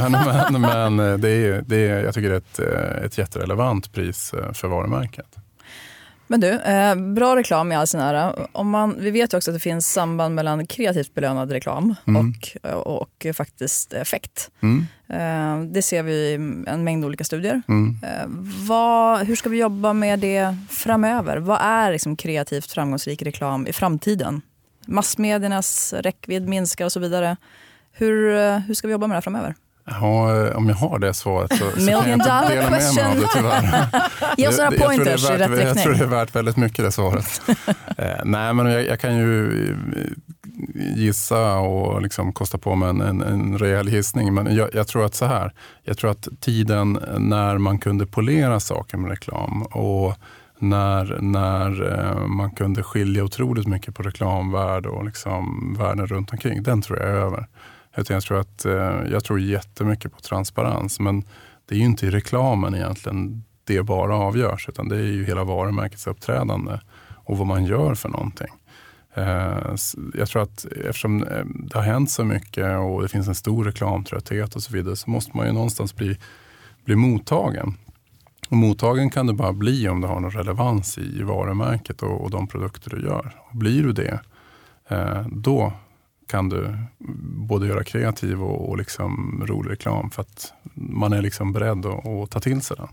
[0.00, 3.18] Men, men, men eh, det är, det är, jag tycker det är ett, eh, ett
[3.18, 5.36] jätterelevant pris eh, för varumärket.
[6.28, 8.34] Men du, eh, bra reklam i all sin ära.
[8.52, 12.72] Om man, vi vet ju också att det finns samband mellan kreativt belönad reklam och,
[12.86, 14.50] och faktiskt effekt.
[14.60, 16.34] Mm, Eh, det ser vi i
[16.66, 17.62] en mängd olika studier.
[17.68, 17.96] mm.
[18.02, 18.26] Eh,
[18.66, 21.36] vad, hur ska vi jobba med det framöver?
[21.36, 24.42] Vad är liksom kreativt framgångsrik reklam i framtiden?
[24.86, 27.36] Massmediernas räckvidd minskar och så vidare.
[27.92, 29.54] Hur, eh, hur ska vi jobba med det här framöver?
[29.90, 33.04] Ja, eh, om jag har det svaret så, så kan jag inte dela med mig
[33.04, 33.88] av det tyvärr.
[34.36, 37.42] Ge oss några pointers i rätt Jag tror det är värt väldigt mycket det svaret.
[37.98, 40.12] eh, nej, men jag, jag kan ju eh,
[40.96, 44.34] gissa och liksom kosta på mig en, en, en rejäl gissning.
[44.34, 48.60] Men jag, jag tror att så här, jag tror att tiden när man kunde polera
[48.60, 50.14] saker med reklam och
[50.58, 56.62] när, när eh, man kunde skilja otroligt mycket på reklamvärde och liksom världen runt omkring,
[56.62, 57.46] den tror jag är över.
[57.98, 61.24] Utan Jag tror, att, eh, jag tror jättemycket på transparens, men
[61.68, 65.44] det är ju inte i reklamen egentligen det bara avgörs, utan det är ju hela
[65.44, 66.80] varumärkets uppträdande
[67.24, 68.48] och vad man gör för någonting.
[69.14, 69.74] Eh,
[70.14, 73.64] jag tror att eftersom eh, det har hänt så mycket och det finns en stor
[73.64, 76.18] reklamtrötthet och så vidare så måste man ju någonstans bli,
[76.84, 77.74] bli mottagen.
[78.48, 82.30] Och mottagen kan du bara bli om du har någon relevans i, varumärket och, och
[82.30, 83.36] de produkter du gör.
[83.50, 84.20] Och blir du det,
[85.26, 85.72] då
[86.28, 86.78] kan du
[87.48, 92.06] både göra kreativ och, och liksom rolig reklam för att man är liksom beredd att,
[92.06, 92.88] att ta till sig den.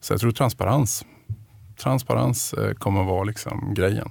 [0.00, 1.04] Så jag tror transparens,
[1.76, 4.10] transparens kommer att vara liksom grejen.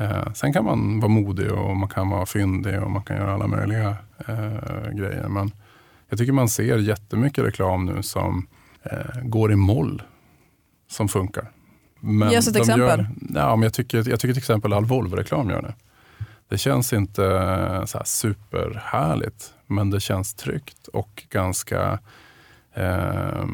[0.00, 3.34] Eh, sen kan man vara modig och man kan vara fyndig och man kan göra
[3.34, 3.96] alla möjliga
[4.28, 5.28] eh, grejer.
[5.28, 5.50] Men
[6.08, 8.46] jag tycker man ser jättemycket reklam nu som
[8.82, 10.02] eh, går i moll,
[10.90, 11.50] som funkar.
[12.00, 12.98] Men Ge oss ett exempel.
[12.98, 15.74] Gör, ja, men jag, tycker, jag tycker till exempel all Volvo-reklam gör det.
[16.50, 17.22] Det känns inte
[17.86, 21.98] så här superhärligt, men det känns tryggt och ganska...
[22.74, 23.44] Eh,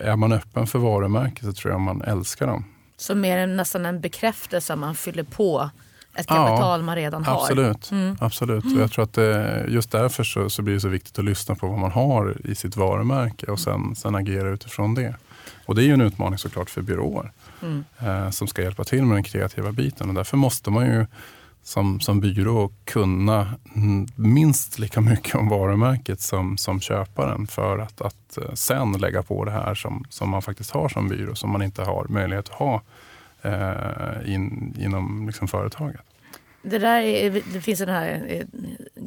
[0.00, 2.64] är man öppen för varumärket så tror jag man älskar dem.
[2.96, 5.70] Så mer än nästan en bekräftelse man fyller på
[6.14, 7.42] ett kapital ja, man redan har.
[7.42, 7.90] Absolut.
[7.90, 8.16] Mm.
[8.20, 8.64] absolut.
[8.64, 11.54] Och jag tror att det, just därför så, så, blir det så viktigt att lyssna
[11.54, 15.14] på vad man har i sitt varumärke och sen, sen agera utifrån det.
[15.66, 17.84] Och det är ju en utmaning såklart för byråer mm.
[17.98, 20.08] eh, som ska hjälpa till med den kreativa biten.
[20.08, 21.06] Och därför måste man ju
[21.70, 23.54] som, som byrå kunna
[24.16, 29.44] minst lika mycket om varumärket som, som köparen för att, att eh, sen lägga på
[29.44, 32.54] det här som, som man faktiskt har som byrå som man inte har möjlighet att
[32.54, 32.82] ha
[33.42, 36.00] eh, in, inom liksom företaget.
[36.62, 38.46] Det, där är, det finns den här eh,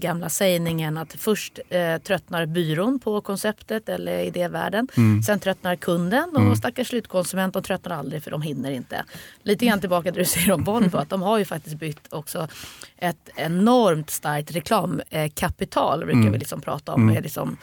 [0.04, 4.88] gamla sägningen att först eh, tröttnar byrån på konceptet eller idévärlden.
[4.98, 5.24] Mm.
[5.24, 6.56] Sen tröttnar kunden och mm.
[6.56, 9.06] stackars slutkonsument de tröttnar aldrig för de hinner inte.
[9.44, 12.14] Lite grann tillbaka till det du säger om Volvo att de har ju faktiskt byggt
[12.14, 12.48] också
[12.98, 16.32] ett enormt starkt reklamkapital brukar mm.
[16.32, 17.02] vi liksom prata om.
[17.02, 17.14] Mm.
[17.14, 17.58] Med liksom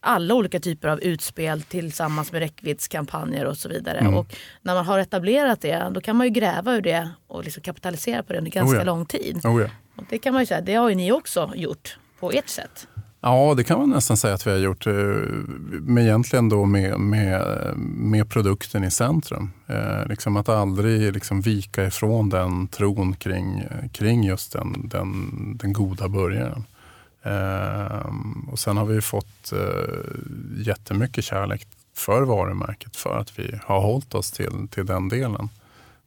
[0.00, 3.98] alla olika typer av utspel tillsammans med räckviddskampanjer och så vidare.
[3.98, 4.14] Mm.
[4.14, 7.62] Och när man har etablerat det då kan man ju gräva ur det och liksom
[7.62, 8.84] kapitalisera på det under ganska oh ja.
[8.84, 9.46] lång tid.
[9.46, 9.68] Oh ja
[9.98, 12.86] och det kan man ju säga, det har ju ni också gjort på ert sätt.
[13.20, 14.86] Ja, det kan man nästan säga att vi har gjort.
[14.86, 14.94] Eh,
[15.80, 17.42] med egentligen då med, med,
[17.76, 19.50] med produkten i centrum.
[19.66, 25.72] Eh, liksom att aldrig liksom vika ifrån den tron kring, kring just den, den, den
[25.72, 26.64] goda början.
[27.22, 28.06] Eh,
[28.52, 34.14] och sen har vi fått eh, jättemycket kärlek för varumärket för att vi har hållit
[34.14, 35.48] oss till, till den delen.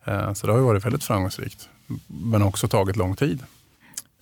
[0.06, 1.70] Eh, så det har varit väldigt framgångsrikt,
[2.08, 3.44] men också tagit lång tid.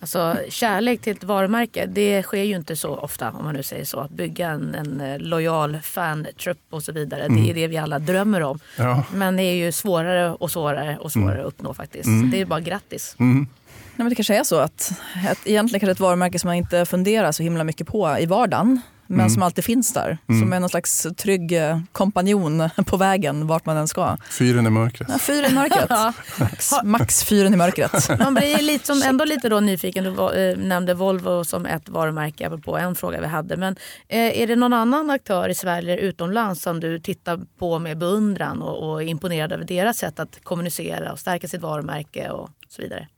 [0.00, 3.84] Alltså kärlek till ett varumärke, det sker ju inte så ofta om man nu säger
[3.84, 4.00] så.
[4.00, 7.22] Att bygga en, en eh, lojal fan-trupp och så vidare.
[7.22, 7.42] Mm.
[7.42, 8.58] Det är det vi alla drömmer om.
[8.76, 9.04] Ja.
[9.14, 11.46] Men det är ju svårare och svårare och svårare mm.
[11.46, 12.06] att uppnå faktiskt.
[12.06, 12.30] Mm.
[12.30, 13.16] Det är bara grattis.
[13.18, 13.38] Mm.
[13.38, 14.92] Nej, men det kanske är så att,
[15.30, 18.80] att egentligen kanske ett varumärke som man inte funderar så himla mycket på i vardagen
[19.10, 19.30] men mm.
[19.30, 20.18] som alltid finns där.
[20.28, 20.40] Mm.
[20.40, 24.16] Som är någon slags trygg eh, kompanjon på vägen vart man än ska.
[24.30, 25.08] Fyren i mörkret.
[25.12, 25.90] Ja, fyren i mörkret.
[26.38, 28.08] max, max fyren i mörkret.
[28.18, 30.04] Man blir lite som, ändå lite då nyfiken.
[30.04, 33.56] Du äh, nämnde Volvo som ett varumärke på en fråga vi hade.
[33.56, 33.76] Men
[34.08, 37.98] äh, är det någon annan aktör i Sverige eller utomlands som du tittar på med
[37.98, 42.50] beundran och, och är imponerad över deras sätt att kommunicera och stärka sitt varumärke och
[42.68, 43.08] så vidare?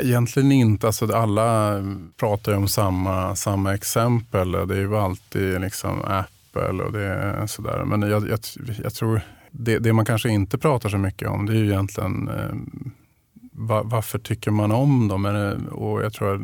[0.00, 0.86] Egentligen inte.
[0.86, 1.82] Alltså, alla
[2.16, 4.52] pratar ju om samma, samma exempel.
[4.52, 7.84] Det är ju alltid liksom Apple och det är sådär.
[7.84, 8.40] Men jag, jag,
[8.82, 12.28] jag tror det, det, man kanske inte pratar så mycket om det är ju egentligen
[12.28, 12.54] eh,
[13.52, 15.22] va, varför tycker man om dem?
[15.22, 16.40] Det, och jag tror att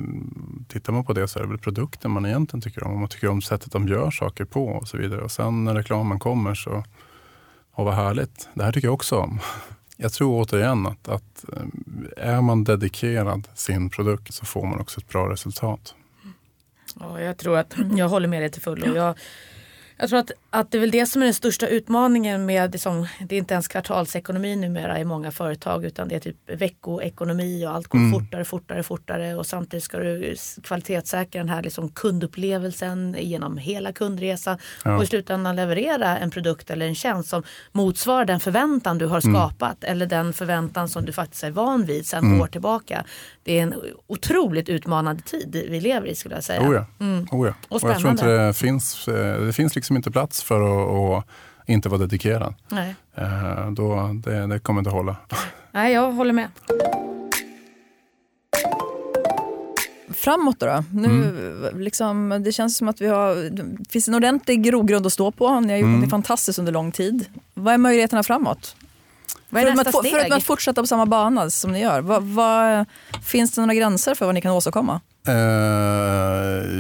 [0.69, 3.01] tittar man på det så är det väl produkten man egentligen tycker om.
[3.01, 5.21] Man tycker om sättet de gör saker på och så vidare.
[5.21, 6.85] Och sen när reklamen kommer så,
[7.73, 8.49] och vad härligt.
[8.55, 9.41] Det här tycker jag också om.
[9.97, 15.01] Jag tror återigen att, att eh, är man dedikerad sin produkt så får man också
[15.01, 15.95] ett bra resultat.
[17.01, 18.97] Ja, jag tror att jag håller med dig till fullo.
[18.97, 19.19] Jag,
[19.99, 23.07] jag tror att, att det är väl det som är den största utmaningen med, liksom,
[23.21, 27.71] det är inte ens kvartalsekonomi numera i många företag utan det är typ veckoekonomi och
[27.71, 28.13] allt går mm.
[28.13, 34.59] fortare, fortare, fortare och samtidigt ska du kvalitetssäkra den här liksom kundupplevelsen genom hela kundresan
[34.85, 34.97] ja.
[34.97, 39.27] och i slutändan leverera en produkt eller en tjänst som motsvarar den förväntan du har
[39.27, 39.35] mm.
[39.35, 39.93] skapat mm.
[39.93, 42.41] eller den förväntan som du faktiskt är van vid sedan mm.
[42.41, 43.05] år tillbaka.
[43.47, 43.75] Det är en
[44.07, 46.69] otroligt utmanande tid vi lever i skulle jag säga.
[46.69, 46.87] Oh ja.
[47.01, 47.27] Mm.
[47.31, 47.55] Oh ja.
[47.69, 51.25] Och, och jag tror inte det finns, eh, det finns liksom inte plats för att,
[51.25, 51.29] att
[51.67, 52.55] inte vara dedikerad.
[52.69, 52.95] Nej.
[53.15, 55.17] Eh, då, det, det kommer inte hålla.
[55.73, 56.49] Nej, jag håller med.
[60.15, 60.85] Framåt då?
[60.93, 61.81] Nu, mm.
[61.81, 65.61] liksom, det känns som att vi har, det finns en ordentlig grogrund att stå på.
[65.61, 66.01] Ni har gjort mm.
[66.01, 67.25] något fantastiskt under lång tid.
[67.55, 68.77] Vad är möjligheterna framåt?
[69.49, 70.13] Vad är nästa steg?
[70.13, 72.87] För att fortsätta på samma bana som ni gör, vad, vad,
[73.23, 75.01] finns det några gränser för vad ni kan åstadkomma?
[75.29, 75.35] Uh,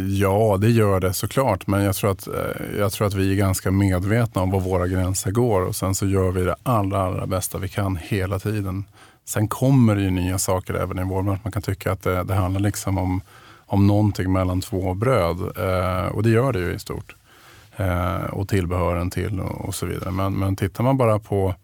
[0.09, 1.67] ja, det gör det såklart.
[1.67, 2.35] Men jag tror, att, uh,
[2.79, 6.07] jag tror att vi är ganska medvetna om var våra gränser går och sen så
[6.07, 8.85] gör vi det allra, allra bästa vi kan hela tiden
[9.29, 11.41] Sen kommer det ju nya saker även i vår bransch.
[11.43, 13.21] Man kan tycka att det, det handlar liksom om,
[13.67, 17.15] om någonting mellan två bröd eh, och det gör det ju i stort.
[17.77, 20.11] Eh, och tillbehören till och, och, så vidare.
[20.11, 21.55] Men, men tittar man bara på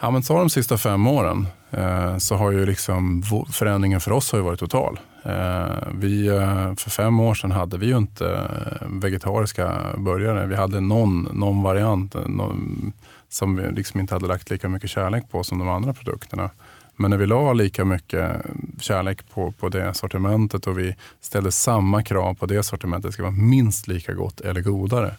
[0.00, 3.22] Ja, men ta de sista fem åren eh, så har ju liksom
[3.52, 4.98] förändringen för oss har varit total.
[5.24, 10.46] Eh, vi, eh, för fem år sedan hade vi ju inte eh, vegetariska burgare.
[10.46, 12.92] Vi hade någon, någon variant eh, någon,
[13.28, 16.50] som vi liksom inte hade lagt lika mycket kärlek på som de andra produkterna.
[16.96, 18.32] Men när vi la lika mycket
[18.80, 23.22] kärlek på, på det sortimentet och vi ställde samma krav på det sortimentet, det ska
[23.22, 25.14] vara minst lika gott eller godare.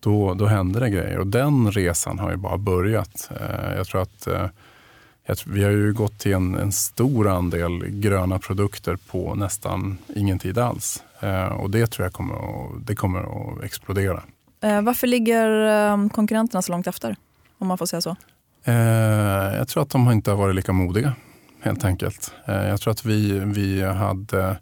[0.00, 3.30] Då, då hände det grejer och den resan har ju bara börjat.
[3.76, 4.28] Jag tror att
[5.46, 10.58] vi har ju gått till en, en, stor andel gröna produkter på nästan ingen tid
[10.58, 11.02] alls.
[11.20, 14.22] Eh, och det tror jag kommer att, det kommer att explodera.
[14.60, 17.16] Eh, varför ligger eh, konkurrenterna så långt efter?
[17.58, 18.16] Om man får säga så.
[18.64, 18.74] Eh,
[19.56, 21.12] jag tror att de inte har varit lika modiga
[21.60, 22.32] helt enkelt.
[22.46, 24.56] Eh, jag tror att vi, vi hade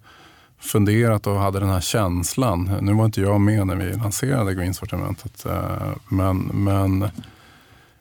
[0.65, 2.79] funderat och hade den här känslan.
[2.81, 5.47] Nu var inte jag med när vi lanserade Green-sortimentet.
[5.47, 7.09] Eh, men, men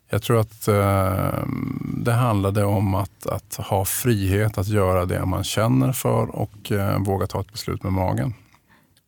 [0.10, 1.46] jag tror att eh,
[1.98, 7.00] det handlade om att, att, ha frihet att göra det man känner för och eh,
[7.00, 8.34] våga ta ett beslut med magen.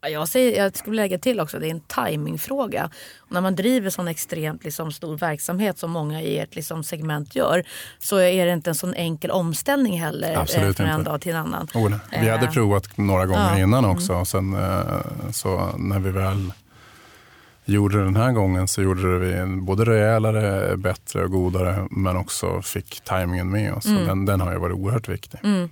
[0.09, 2.89] Jag, säger, jag skulle lägga till också det är en timingfråga.
[3.29, 7.63] när man driver sån extremt liksom, stor verksamhet som många i ert liksom, segment gör
[7.99, 10.95] så är det inte en sån enkel omställning heller eh, Absolut från inte.
[10.95, 11.67] en dag till en annan.
[11.73, 13.59] Oh, vi hade provat några gånger ja.
[13.59, 14.13] innan också.
[14.13, 14.25] Mm.
[14.25, 16.51] Sen, eh, så när vi väl
[17.65, 22.17] gjorde det den här gången så gjorde det vi både rejälare, bättre och godare men
[22.17, 23.85] också fick tajmingen med oss.
[23.85, 24.07] Mm.
[24.07, 25.39] Den, den har ju varit oerhört viktig.
[25.43, 25.69] Mm.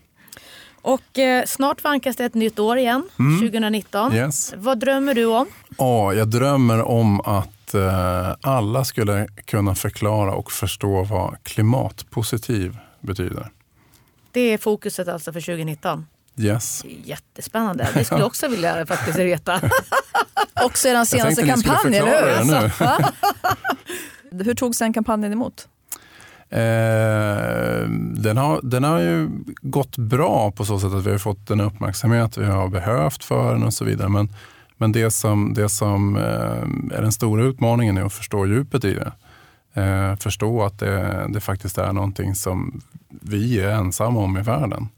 [0.84, 3.40] Och eh, snart vankas det ett nytt år igen, mm.
[3.40, 4.14] 2019.
[4.14, 4.54] Yes.
[4.58, 5.48] Vad drömmer du om?
[5.78, 13.52] Ja, jag drömmer om att eh, alla skulle kunna förklara och förstå vad klimatpositiv betyder.
[14.32, 16.06] Det är fokuset alltså för 2019?
[16.38, 16.84] Yes.
[17.04, 17.90] Jättespännande.
[17.94, 19.62] Det skulle jag också vilja faktiskt veta.
[20.66, 22.56] också er senaste kampanj, eller hur?
[22.56, 23.14] Alltså.
[24.32, 25.68] hur togs den kampanjen emot?
[26.54, 29.30] Eh, den, har, den har ju
[29.62, 33.54] gått bra på så sätt att vi har fått den uppmärksamhet vi har behövt för
[33.54, 34.10] den och så vidare.
[34.10, 34.30] Men,
[34.78, 38.94] men det som, det som eh, är den stora utmaningen är att förstå djupet i
[38.94, 39.12] det.
[39.82, 44.90] Eh, förstå att det, det faktiskt är någonting som vi är ensamma om i världen.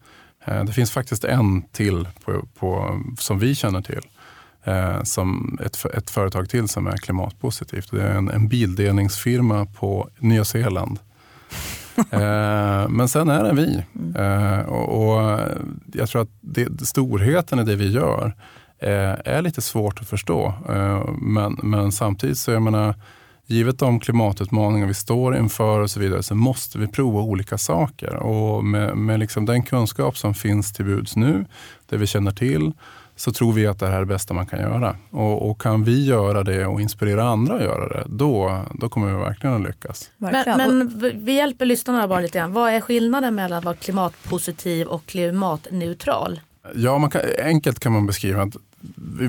[0.45, 4.01] Eh, det finns faktiskt en till på, på, som vi känner till.
[4.63, 7.91] Eh, som ett, ett företag till som är klimatpositivt.
[7.91, 10.99] Det är en, en bildelningsfirma på Nya Zeeland.
[12.11, 13.83] eh, men sen är det vi.
[14.15, 15.39] Eh, och,
[15.93, 18.33] Jag tror att det, storheten i det vi gör
[18.79, 20.53] eh, är lite svårt att förstå.
[21.21, 22.95] Men, men samtidigt så jag menar,
[23.45, 28.15] givet de klimatutmaningar vi står inför och så vidare så måste vi prova olika saker.
[28.15, 31.45] Och med, med liksom den kunskap som finns till buds nu,
[31.89, 32.71] det vi känner till,
[33.15, 34.95] så tror vi att det här är det bästa man kan göra.
[35.11, 39.07] Och, och kan vi göra det och inspirera andra att göra det, då, då kommer
[39.07, 40.09] vi verkligen att lyckas.
[40.17, 42.53] Men, men vi hjälper lyssnarna bara lite grann.
[42.53, 46.39] Vad är skillnaden mellan att vara klimatpositiv och klimatneutral?
[46.75, 48.55] Ja, man kan, enkelt kan man beskriva att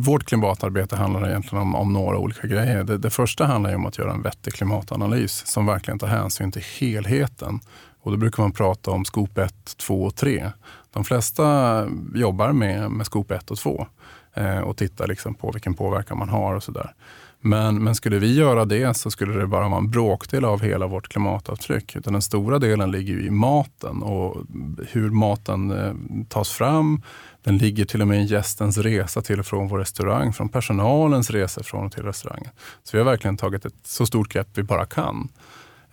[0.00, 2.84] vårt klimatarbete handlar egentligen om, om några olika grejer.
[2.84, 6.62] Det, det, första handlar om att göra en vettig klimatanalys som verkligen tar hänsyn till
[6.78, 7.60] helheten.
[8.02, 10.50] Och då brukar man prata om skop 1, 2 och 3.
[10.96, 13.86] De flesta jobbar med, med skop 1 och 2
[14.34, 16.94] eh, och tittar liksom på vilken påverkan man har och sådär.
[17.40, 20.86] Men, men skulle vi göra det så skulle det bara vara en bråkdel av hela
[20.86, 21.96] vårt klimatavtryck.
[21.96, 24.42] Utan den stora delen ligger i maten och
[24.88, 25.94] hur maten eh,
[26.28, 27.02] tas fram.
[27.42, 31.30] Den ligger till och med i gästens resa till och från vår restaurang, från personalens
[31.30, 32.50] resa från och till restaurangen.
[32.82, 35.28] Så vi har verkligen tagit ett så stort grepp vi bara kan.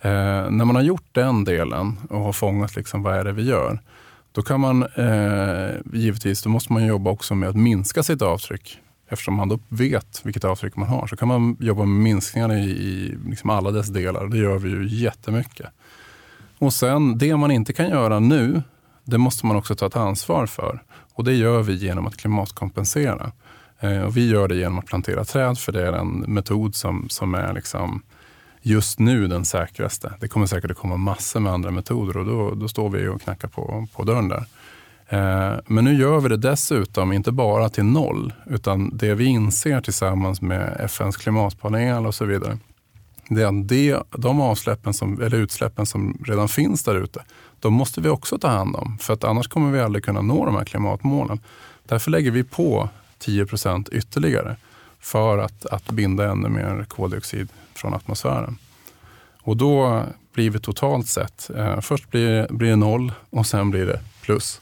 [0.00, 0.10] Eh,
[0.50, 3.78] när man har gjort den delen och har fångat liksom vad är det vi gör,
[4.34, 8.78] då kan man eh, givetvis, då måste man jobba också med att minska sitt avtryck
[9.08, 12.70] eftersom man då vet vilket avtryck man har så kan man jobba med minskningar i,
[12.70, 14.26] i liksom alla dess delar.
[14.26, 15.66] Det gör vi ju jättemycket.
[16.58, 18.62] Och sen det man inte kan göra nu,
[19.04, 20.82] det måste man också ta ett ansvar för.
[21.14, 23.32] Och det gör vi genom att klimatkompensera.
[23.80, 27.08] Eh, och vi gör det genom att plantera träd för det är en metod som,
[27.08, 28.02] som är liksom
[28.66, 30.12] just nu den säkraste.
[30.20, 33.22] Det kommer säkert att komma massor med andra metoder och då, då står vi och
[33.22, 34.44] knackar på, på dörren där.
[35.08, 39.80] Eh, men nu gör vi det dessutom inte bara till noll, utan det vi inser
[39.80, 42.58] tillsammans med FNs klimatpanel och så vidare,
[43.28, 47.22] det är att det, de avsläppen som, eller utsläppen som redan finns där ute,
[47.60, 48.98] de måste vi också ta hand om.
[48.98, 51.40] För att annars kommer vi aldrig kunna nå de här klimatmålen.
[51.86, 52.88] Därför lägger vi på
[53.18, 54.56] 10 procent ytterligare
[55.04, 58.58] för att, att binda ännu mer koldioxid från atmosfären.
[59.42, 60.02] Och då
[60.34, 61.50] blivit totalt sett.
[61.56, 64.60] Eh, först blir, blir det noll och sen blir det plus.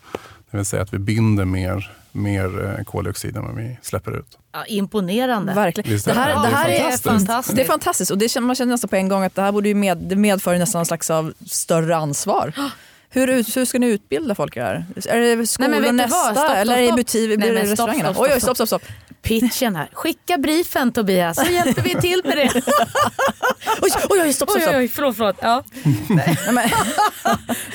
[0.51, 4.39] Det vill säga att vi binder mer, mer eh, koldioxid än vad vi släpper ut.
[4.53, 5.55] Ja, imponerande.
[5.55, 6.01] Verkligen.
[6.05, 7.05] Det här, Ja, det det är här är, fantastiskt.
[7.05, 7.57] fantastiskt.
[7.57, 9.53] det är fantastiskt och det känner, man känner nästan på en gång att det här
[9.53, 12.53] borde ju med, det medför nästan någon slags av större ansvar.
[13.15, 13.27] Hur,
[13.57, 14.87] hur ska ni utbilda folk här?
[15.09, 16.97] Är det skolan nästa Stopp, stopp, eller är det stopp.
[16.97, 18.15] butik, Nej, blir det men stopp, restaurangerna?
[18.15, 18.83] stopp, oj, oj, stopp, stopp, stopp.
[19.23, 19.89] Pitchen här.
[19.93, 22.53] Skicka briefen Tobias så hjälper vi till med det.
[23.83, 24.75] Oj, oj, oj, stopp, stopp, stopp.
[24.75, 25.37] oj, oj, förlåt, förlåt.
[25.43, 25.65] Ja.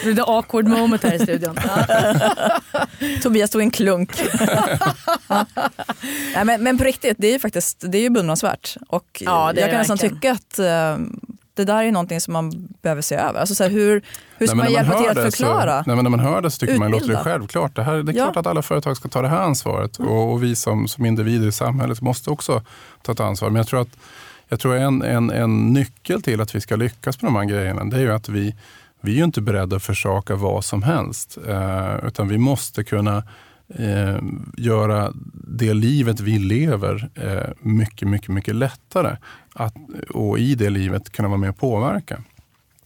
[0.04, 1.60] Det är the awkward moment här i studion.
[3.22, 4.12] Tobias tog en klunk.
[5.28, 5.46] Ja.
[6.36, 8.78] Nej, men, men på riktigt, det är ju faktiskt det är ju beundransvärt.
[8.88, 10.98] Och Ja, jag kan nästan tycka att eh,
[11.58, 13.40] det där är någonting som man behöver se över.
[13.40, 14.02] Alltså, så här, hur,
[14.38, 15.84] hur ska Nej, man hjälpa till hör att förklara?
[15.84, 17.24] Så, nej, men när man hör det så tycker man låter det Utbilda.
[17.24, 17.76] självklart.
[17.76, 18.24] Det, här, det är Ja.
[18.26, 19.98] klart att alla företag ska ta det här ansvaret.
[20.00, 22.62] Och, och vi som, som individer i samhället måste också
[23.02, 23.50] ta ett ansvar.
[23.50, 23.98] Men jag tror att
[24.50, 27.84] jag tror en, en, en nyckel till att vi ska lyckas med de här grejerna,
[27.86, 28.56] det är ju att vi,
[29.02, 31.38] vi är ju inte beredda att försaka vad som helst.
[31.48, 33.24] Eh, utan vi måste kunna
[33.76, 34.18] eh,
[34.58, 39.18] göra det livet vi lever eh, mycket, mycket, mycket lättare.
[39.60, 39.76] Att,
[40.10, 42.22] och i det livet kunna vara med och påverka.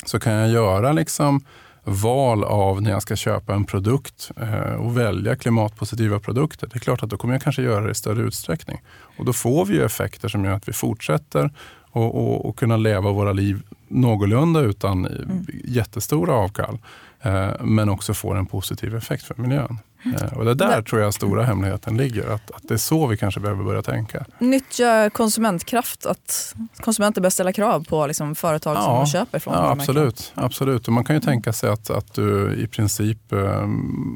[0.06, 1.42] Så kan jag göra liksom
[1.84, 6.68] val av när jag ska köpa en produkt eh, och välja klimatpositiva produkter.
[6.68, 8.82] Det är klart att då kommer jag kanske göra det i större utsträckning.
[9.18, 11.52] Och då får vi ju effekter som gör att vi fortsätter
[11.92, 15.46] och, och, och kunna leva våra liv någorlunda utan mm.
[15.66, 16.78] jättestora avkall.
[17.22, 19.78] Eh, men också får en positiv effekt för miljön.
[20.06, 22.30] Eh, och det där tror jag stora hemligheten ligger.
[22.30, 24.26] Att, att det är så vi kanske behöver börja tänka.
[24.40, 29.54] Nyttja konsumentkraft, att konsumenter bör ställa krav på liksom, företag som de köper från.
[29.54, 30.88] Ja, absolut, absolut.
[30.88, 33.68] Och man kan ju tänka sig att, att du i princip eh,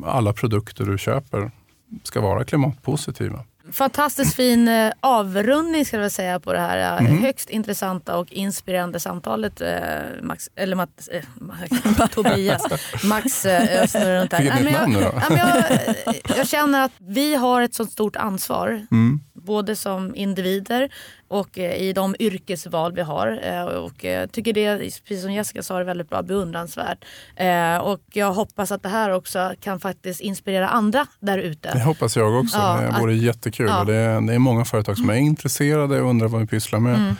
[0.06, 1.52] alla produkter du köper
[2.04, 3.40] ska vara klimatpositiva.
[3.74, 7.18] Fantastiskt fin eh, avrundning ska jag säga på det här Mhm.
[7.22, 9.62] högst intressanta och inspirerande samtalet.
[9.62, 9.78] Eh,
[10.22, 12.64] Max, eller Matt, eh, Max- Tobias.
[13.04, 17.62] Max eh, snurrar runt ett Nej, men jag, jag, eh, jag känner att vi har
[17.62, 18.86] ett så stort ansvar.
[18.92, 19.20] Mm.
[19.46, 20.90] Både som individer
[21.28, 23.40] och eh, i de yrkesval vi har.
[23.44, 27.06] Eh, Och jag tycker det, precis som Jessica sa, är väldigt bra beundransvärt.
[27.36, 31.80] Eh, Och jag hoppas att det här också kan faktiskt inspirera andra där Det ute.
[31.80, 32.58] hoppas jag också.
[32.58, 33.68] Ja, det att- vore jättekul.
[33.70, 33.84] ja.
[33.84, 36.96] Det, är, det är många företag som är intresserade och undrar vad vi pysslar med.
[36.96, 37.16] Mm.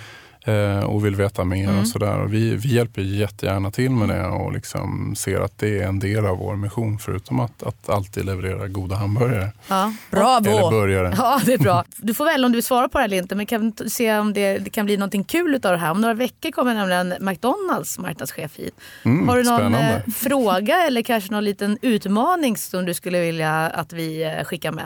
[0.46, 1.80] Eh, och vill veta mer Mm.
[1.80, 2.20] och sådär.
[2.20, 6.00] Och vi, vi hjälper jättegärna till med det och liksom ser att det är en
[6.00, 9.52] del av vår mission förutom att, att alltid leverera goda hamburgare.
[9.68, 9.94] Ja.
[10.12, 10.70] Eller Bravo!
[10.70, 11.14] burgare.
[11.18, 11.84] Ja, det är bra.
[11.98, 13.36] Du får välja om du vill svara på det eller inte.
[13.36, 15.92] Men kan vi se om det, det kan bli någonting kul utav det här.
[15.92, 18.76] Om några veckor kommer nämligen McDonalds marknadschef hit.
[19.06, 20.04] Mm, Har du någon spännande.
[20.08, 24.72] eh, fråga eller kanske någon liten utmaning som du skulle vilja att vi eh, skickar
[24.72, 24.86] med?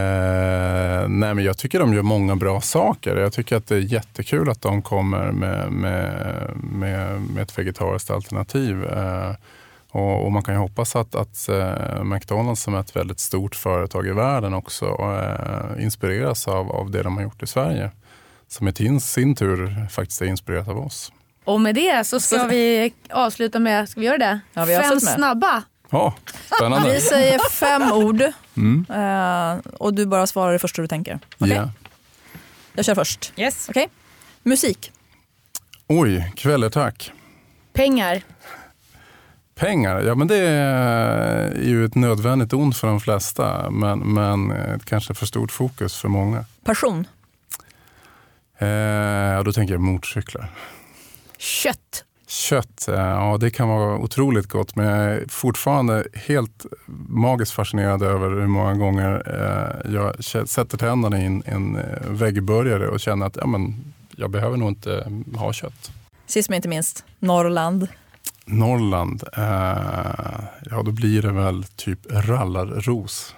[0.00, 3.16] Eh, nej men jag tycker de gör många bra saker.
[3.16, 8.10] Jag tycker att det är jättekul att de kommer med, med, med, med ett vegetariskt
[8.10, 8.84] alternativ.
[8.84, 9.32] Eh,
[9.90, 13.54] och, och man kan ju hoppas att, att eh, McDonalds som är ett väldigt stort
[13.54, 17.90] företag i världen också eh, inspireras av, av det de har gjort i Sverige.
[18.48, 21.12] Som i sin, tur faktiskt är inspirerat av oss.
[21.44, 24.40] Och med det så ska vi avsluta med, ska vi göra det?
[24.52, 25.62] Ja, vi Fem snabba.
[25.90, 26.14] Ja,
[26.56, 26.92] spännande.
[26.92, 28.22] Vi säger fem ord
[28.56, 28.86] Mm.
[29.78, 31.18] och du bara svarar det första du tänker.
[31.38, 31.56] Okej?
[31.56, 31.70] Ja.
[32.72, 33.32] Jag kör först.
[33.36, 33.68] Yes.
[33.68, 33.88] Okej?
[34.48, 34.92] Musik.
[35.86, 37.12] Oj, kvällertack.
[37.72, 38.22] Pengar.
[39.54, 43.70] Pengar, ja men det är ju ett nödvändigt ont för de flesta.
[43.70, 44.52] Men, men
[44.84, 46.44] kanske för stort fokus för många.
[46.64, 47.06] Passion.
[48.58, 50.50] Eh, då tänker jag motorcyklar.
[51.38, 52.04] Kött.
[52.26, 54.76] Kött, eh, ja det kan vara otroligt gott.
[54.76, 56.66] Men jag är fortfarande helt
[57.08, 63.00] magiskt fascinerad över hur många gånger eh, jag sätter tänderna i en, en eh, och
[63.00, 65.90] känner att ja, men, jag behöver nog inte ha kött.
[66.26, 67.88] Sist men inte minst, Norrland.
[68.44, 73.34] Norrland, eh, ja då blir det väl typ rallarros.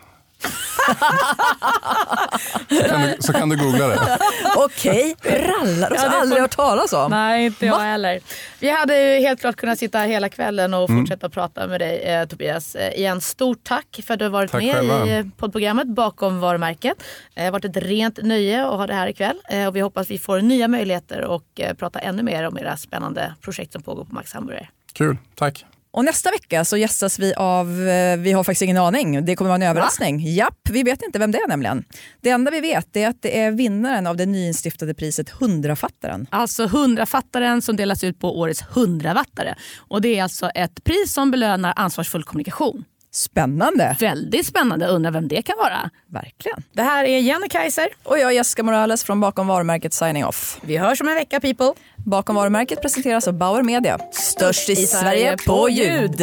[2.68, 4.18] Så, kan du, så kan du googla det.
[4.57, 5.91] Okej, rallar.
[5.91, 7.11] Ja, Ja, det får- aldrig hört talas om.
[7.11, 7.82] Nej, inte jag Va?
[7.82, 8.20] heller.
[8.59, 11.03] Vi hade ju helt klart kunnat sitta här hela kvällen och Mm.
[11.03, 12.74] fortsätta prata med dig eh, Tobias.
[12.74, 15.07] Eh, igen, stort tack för att du har varit Tack med själva.
[15.07, 16.97] i eh, poddprogrammet Bakom varumärket.
[16.99, 19.36] Eh, Det har varit ett rent nöje att ha det här ikväll.
[19.51, 22.76] Eh, och vi hoppas vi får nya möjligheter och eh, prata ännu mer om era
[22.76, 24.70] spännande projekt som pågår på Max Hamburger.
[24.93, 25.64] Kul, tack.
[25.91, 29.49] Och nästa vecka så gästas vi av, eh, vi har faktiskt ingen aning, det kommer
[29.49, 30.20] vara en överraskning.
[30.34, 31.84] Japp, vi vet inte vem det är nämligen.
[32.20, 36.26] Det enda vi vet är att det är vinnaren av det nyinstiftade priset Hundrafattaren.
[36.30, 39.55] Alltså hundrafattaren som delas ut på årets hundravattare.
[39.78, 42.84] Och det är alltså ett pris som belönar ansvarsfull kommunikation.
[43.19, 43.97] Spännande.
[44.01, 45.91] Väldigt spännande, undrar vem det kan vara.
[46.07, 46.62] Verkligen.
[46.73, 47.89] Det här är Jenny Kaiser.
[48.03, 50.59] Och jag Jessica Morales från Bakom varumärket Signing Off.
[50.62, 51.73] Vi hörs om en vecka people.
[51.97, 53.99] Bakom varumärket presenteras av Bauer Media.
[54.12, 56.21] Störst i Sverige på ljud.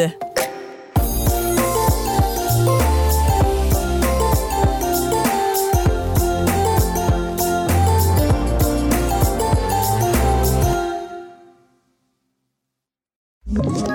[13.58, 13.95] Ett